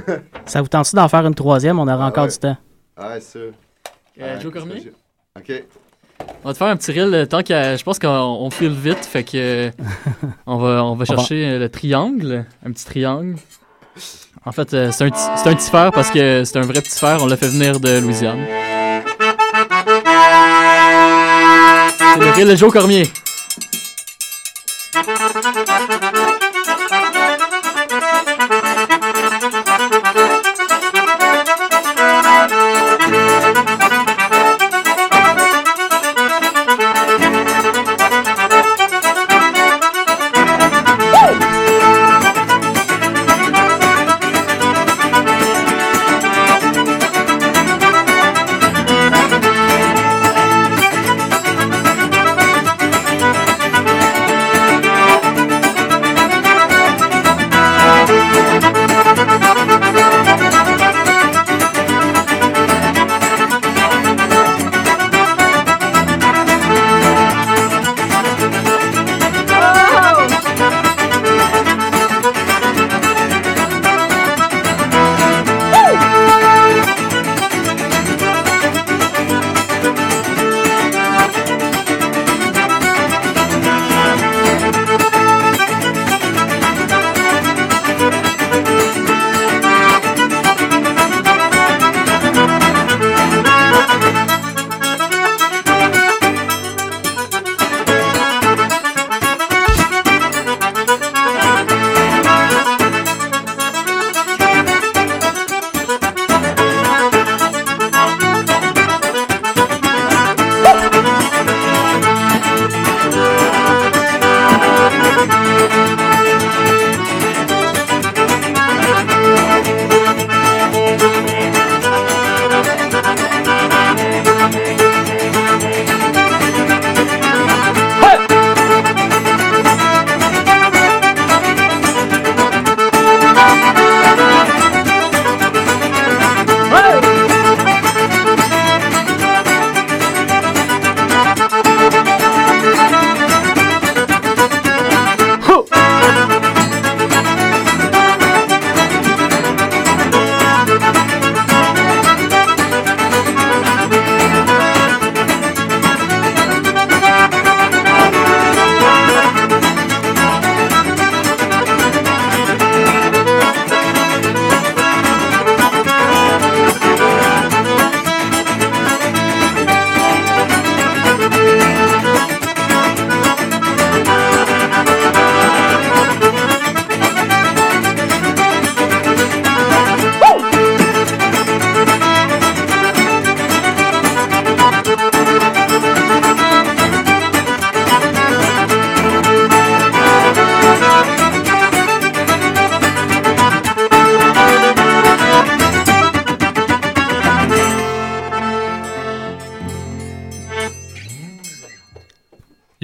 Ça 0.46 0.60
vous 0.62 0.68
tente 0.68 0.94
d'en 0.94 1.08
faire 1.08 1.26
une 1.26 1.34
troisième? 1.34 1.78
On 1.78 1.88
aura 1.88 2.06
encore 2.06 2.24
ouais. 2.24 2.30
du 2.30 2.38
temps. 2.38 2.56
Ah, 2.96 3.08
ouais, 3.10 3.20
sûr. 3.20 3.40
Euh, 4.20 4.34
Ouais, 4.34 4.40
Joe 4.40 4.52
Cormier? 4.52 4.92
Ok. 5.36 5.64
On 6.44 6.48
va 6.48 6.52
te 6.52 6.58
faire 6.58 6.68
un 6.68 6.76
petit 6.76 6.92
reel 6.92 7.26
tant 7.28 7.42
qu'à. 7.42 7.76
Je 7.76 7.82
pense 7.82 7.98
qu'on 7.98 8.08
on 8.08 8.50
file 8.50 8.72
vite, 8.72 9.04
fait 9.04 9.24
que. 9.24 9.70
on 10.46 10.58
va, 10.58 10.84
on 10.84 10.94
va 10.94 11.04
chercher 11.04 11.44
euh, 11.44 11.58
le 11.58 11.68
triangle. 11.68 12.44
Un 12.64 12.70
petit 12.72 12.84
triangle. 12.84 13.36
En 14.44 14.52
fait, 14.52 14.72
euh, 14.72 14.90
c'est 14.92 15.04
un, 15.04 15.08
un 15.08 15.54
petit 15.54 15.70
fer 15.70 15.90
parce 15.92 16.10
que 16.10 16.44
c'est 16.44 16.58
un 16.58 16.62
vrai 16.62 16.80
petit 16.80 16.98
fer. 16.98 17.18
On 17.20 17.26
l'a 17.26 17.36
fait 17.36 17.48
venir 17.48 17.80
de 17.80 17.98
Louisiane. 17.98 18.46
C'est 21.98 22.24
le 22.24 22.30
reel 22.32 22.48
de 22.48 22.56
Joe 22.56 22.72
Cormier. 22.72 23.04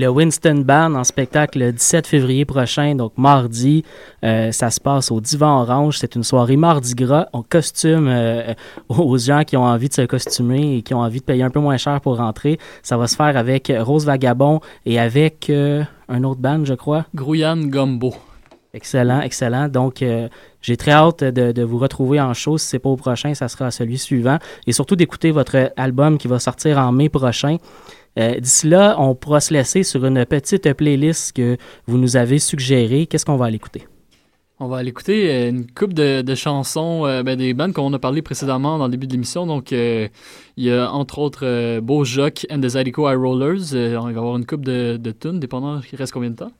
Le 0.04 0.10
Winston 0.10 0.62
Band 0.66 0.94
en 0.96 1.04
spectacle 1.04 1.58
le 1.58 1.72
17 1.72 2.06
février 2.06 2.44
prochain, 2.44 2.94
donc 2.94 3.12
mardi. 3.16 3.84
Euh, 4.22 4.52
ça 4.52 4.68
se 4.68 4.78
passe 4.78 5.10
au 5.10 5.18
Divan 5.18 5.62
Orange. 5.62 5.96
C'est 5.98 6.14
une 6.14 6.22
soirée 6.22 6.56
mardi 6.56 6.94
gras. 6.94 7.26
On 7.32 7.42
costume 7.42 8.06
euh, 8.08 8.52
aux 8.90 9.16
gens 9.16 9.44
qui 9.44 9.56
ont 9.56 9.64
envie 9.64 9.88
de 9.88 9.94
se 9.94 10.02
costumer 10.02 10.76
et 10.76 10.82
qui 10.82 10.92
ont 10.92 11.00
envie 11.00 11.20
de 11.20 11.24
payer 11.24 11.42
un 11.42 11.48
peu 11.48 11.60
moins 11.60 11.78
cher 11.78 12.02
pour 12.02 12.18
rentrer. 12.18 12.58
Ça 12.82 12.98
va 12.98 13.06
se 13.06 13.16
faire 13.16 13.34
avec 13.34 13.72
Rose 13.74 14.04
Vagabond 14.04 14.60
et 14.84 14.98
avec 14.98 15.48
euh, 15.48 15.82
un 16.10 16.22
autre 16.24 16.40
band, 16.40 16.66
je 16.66 16.74
crois. 16.74 17.06
Grouillane 17.14 17.70
Gumbo. 17.70 18.14
Excellent, 18.74 19.22
excellent. 19.22 19.68
Donc, 19.68 20.02
euh, 20.02 20.28
j'ai 20.60 20.76
très 20.76 20.90
hâte 20.90 21.24
de, 21.24 21.52
de 21.52 21.62
vous 21.62 21.78
retrouver 21.78 22.20
en 22.20 22.34
show. 22.34 22.58
Si 22.58 22.66
c'est 22.66 22.78
pas 22.78 22.90
au 22.90 22.96
prochain, 22.96 23.32
ça 23.32 23.48
sera 23.48 23.70
celui 23.70 23.96
suivant. 23.96 24.38
Et 24.66 24.72
surtout 24.72 24.96
d'écouter 24.96 25.30
votre 25.30 25.72
album 25.76 26.18
qui 26.18 26.28
va 26.28 26.38
sortir 26.40 26.78
en 26.78 26.92
mai 26.92 27.08
prochain. 27.08 27.56
Euh, 28.18 28.38
D'ici 28.38 28.68
là, 28.68 28.96
on 28.98 29.14
pourra 29.14 29.40
se 29.40 29.52
laisser 29.52 29.82
sur 29.82 30.04
une 30.04 30.24
petite 30.24 30.72
playlist 30.74 31.34
que 31.34 31.56
vous 31.86 31.98
nous 31.98 32.16
avez 32.16 32.38
suggérée. 32.38 33.06
Qu'est-ce 33.06 33.26
qu'on 33.26 33.36
va 33.36 33.46
aller 33.46 33.56
écouter? 33.56 33.86
On 34.60 34.68
va 34.68 34.76
aller 34.78 34.90
écouter 34.90 35.30
euh, 35.30 35.50
une 35.50 35.66
coupe 35.68 35.92
de, 35.94 36.22
de 36.22 36.34
chansons 36.36 37.04
euh, 37.06 37.24
ben, 37.24 37.36
des 37.36 37.52
bandes 37.54 37.72
qu'on 37.72 37.92
a 37.92 37.98
parlé 37.98 38.22
précédemment 38.22 38.78
dans 38.78 38.84
le 38.84 38.92
début 38.92 39.08
de 39.08 39.12
l'émission. 39.12 39.46
Donc, 39.46 39.72
euh, 39.72 40.06
il 40.56 40.64
y 40.64 40.70
a 40.70 40.92
entre 40.92 41.18
autres 41.18 41.40
euh, 41.44 41.80
Beau 41.80 42.04
Jock 42.04 42.46
and 42.52 42.60
the 42.60 42.68
Zydeco 42.68 43.10
High 43.10 43.18
Rollers. 43.18 43.74
Euh, 43.74 43.96
on 43.96 44.04
va 44.04 44.10
avoir 44.10 44.36
une 44.36 44.46
coupe 44.46 44.64
de, 44.64 44.96
de 44.96 45.10
tunes, 45.10 45.40
dépendant 45.40 45.80
il 45.92 45.96
reste 45.96 46.12
combien 46.12 46.30
de 46.30 46.36
temps? 46.36 46.52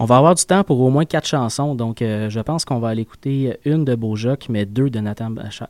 On 0.00 0.06
va 0.06 0.16
avoir 0.16 0.34
du 0.34 0.44
temps 0.44 0.64
pour 0.64 0.80
au 0.80 0.90
moins 0.90 1.04
quatre 1.04 1.26
chansons, 1.28 1.74
donc 1.74 2.02
euh, 2.02 2.28
je 2.30 2.40
pense 2.40 2.64
qu'on 2.64 2.78
va 2.80 2.88
aller 2.88 3.02
écouter 3.02 3.56
une 3.64 3.84
de 3.84 3.94
Beaujoc, 3.94 4.46
mais 4.48 4.64
deux 4.66 4.90
de 4.90 5.00
Nathan 5.00 5.30
Absh- 5.32 5.62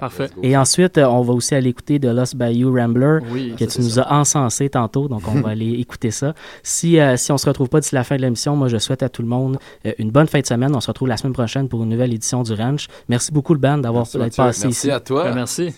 Parfait. 0.00 0.30
Et 0.42 0.56
ensuite, 0.56 0.98
euh, 0.98 1.06
on 1.06 1.22
va 1.22 1.32
aussi 1.32 1.54
aller 1.54 1.70
écouter 1.70 1.98
The 2.00 2.06
Lost 2.06 2.36
Bayou 2.36 2.74
Rambler, 2.74 3.18
Oui, 3.30 3.54
que 3.58 3.64
tu 3.64 3.80
nous 3.80 3.88
ça. 3.90 4.02
as 4.02 4.14
encensé 4.18 4.68
tantôt, 4.68 5.08
donc 5.08 5.22
on 5.28 5.40
va 5.40 5.48
aller 5.50 5.72
écouter 5.72 6.10
ça. 6.10 6.34
Si, 6.62 6.98
euh, 6.98 7.16
si 7.16 7.32
on 7.32 7.38
se 7.38 7.46
retrouve 7.46 7.68
pas 7.68 7.80
d'ici 7.80 7.94
la 7.94 8.04
fin 8.04 8.16
de 8.16 8.22
l'émission, 8.22 8.56
moi 8.56 8.68
je 8.68 8.78
souhaite 8.78 9.02
à 9.02 9.08
tout 9.08 9.22
le 9.22 9.28
monde 9.28 9.58
euh, 9.86 9.92
une 9.98 10.10
bonne 10.10 10.26
fin 10.26 10.40
de 10.40 10.46
semaine. 10.46 10.74
On 10.74 10.80
se 10.80 10.88
retrouve 10.88 11.08
la 11.08 11.16
semaine 11.16 11.32
prochaine 11.32 11.68
pour 11.68 11.82
une 11.82 11.88
nouvelle 11.90 12.12
édition 12.12 12.42
du 12.42 12.52
Ranch. 12.54 12.88
Merci 13.08 13.32
beaucoup 13.32 13.54
le 13.54 13.60
band 13.60 13.78
d'avoir 13.78 14.04
Merci, 14.14 14.18
passé 14.36 14.42
Merci 14.42 14.68
ici. 14.68 14.90
à 14.90 15.00
toi. 15.00 15.24
Ben, 15.24 15.34
merci. 15.34 15.74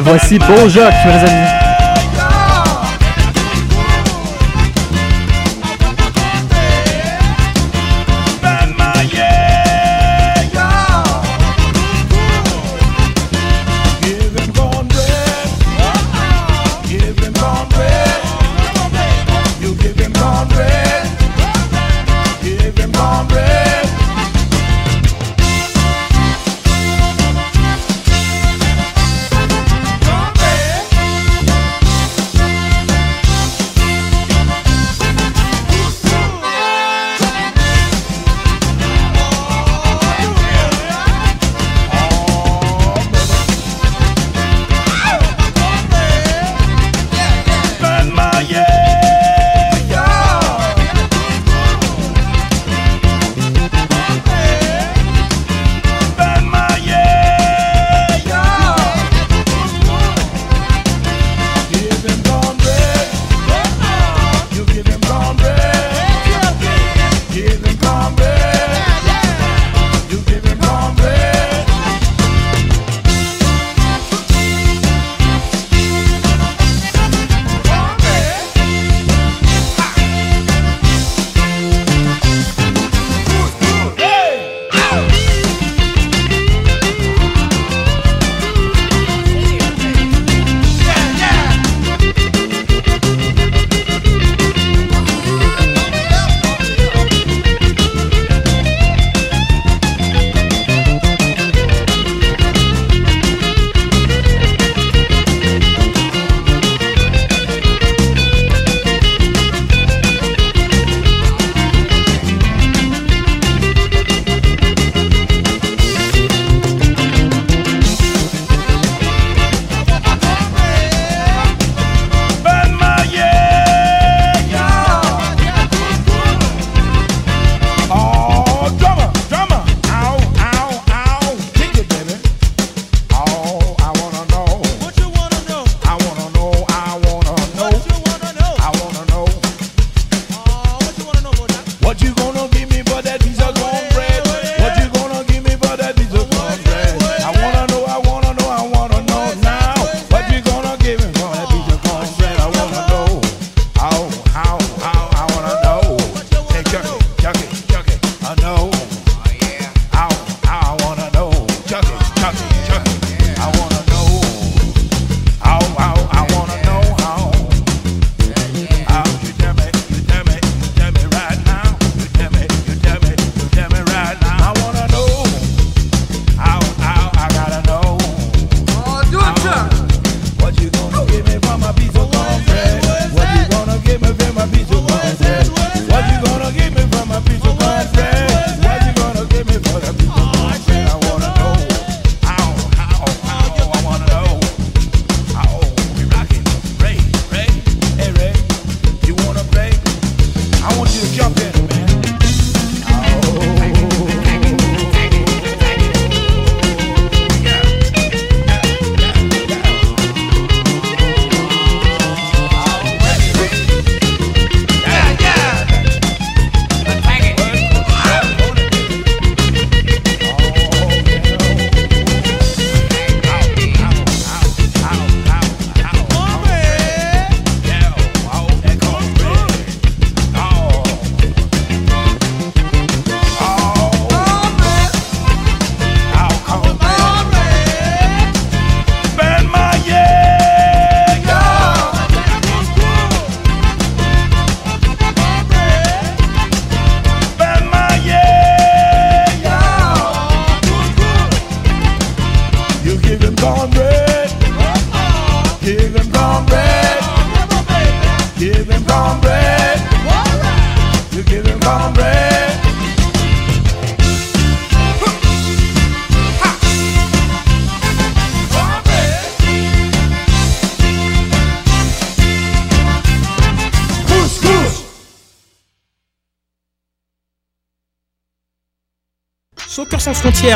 Voici 0.00 0.38
Beau 0.38 0.68
Jock, 0.68 0.92
mes 1.06 1.30
amis. 1.30 1.63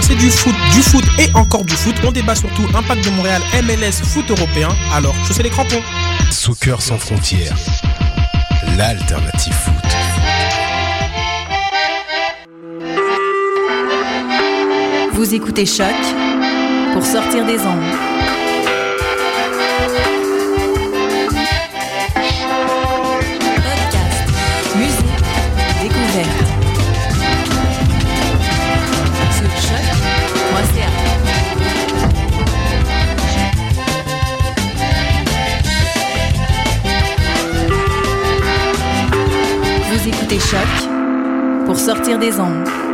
C'est 0.02 0.16
du 0.16 0.30
foot, 0.30 0.54
du 0.74 0.82
foot 0.82 1.04
et 1.18 1.34
encore 1.34 1.64
du 1.64 1.72
foot. 1.72 1.94
On 2.06 2.12
débat 2.12 2.34
surtout 2.34 2.62
impact 2.74 3.04
de 3.06 3.10
Montréal, 3.10 3.40
MLS, 3.64 4.04
foot 4.04 4.30
européen. 4.30 4.68
Alors, 4.92 5.14
chaussez 5.26 5.42
les 5.42 5.48
crampons. 5.48 5.82
Soccer 6.30 6.80
sans 6.80 6.98
frontières, 6.98 7.56
l'alternative 8.76 9.54
foot. 9.54 9.74
Vous 15.12 15.34
écoutez 15.34 15.64
Choc 15.64 15.96
pour 16.92 17.04
sortir 17.04 17.46
des 17.46 17.58
ondes. 17.58 18.07
Sortir 41.88 42.18
des 42.18 42.38
ondes. 42.38 42.87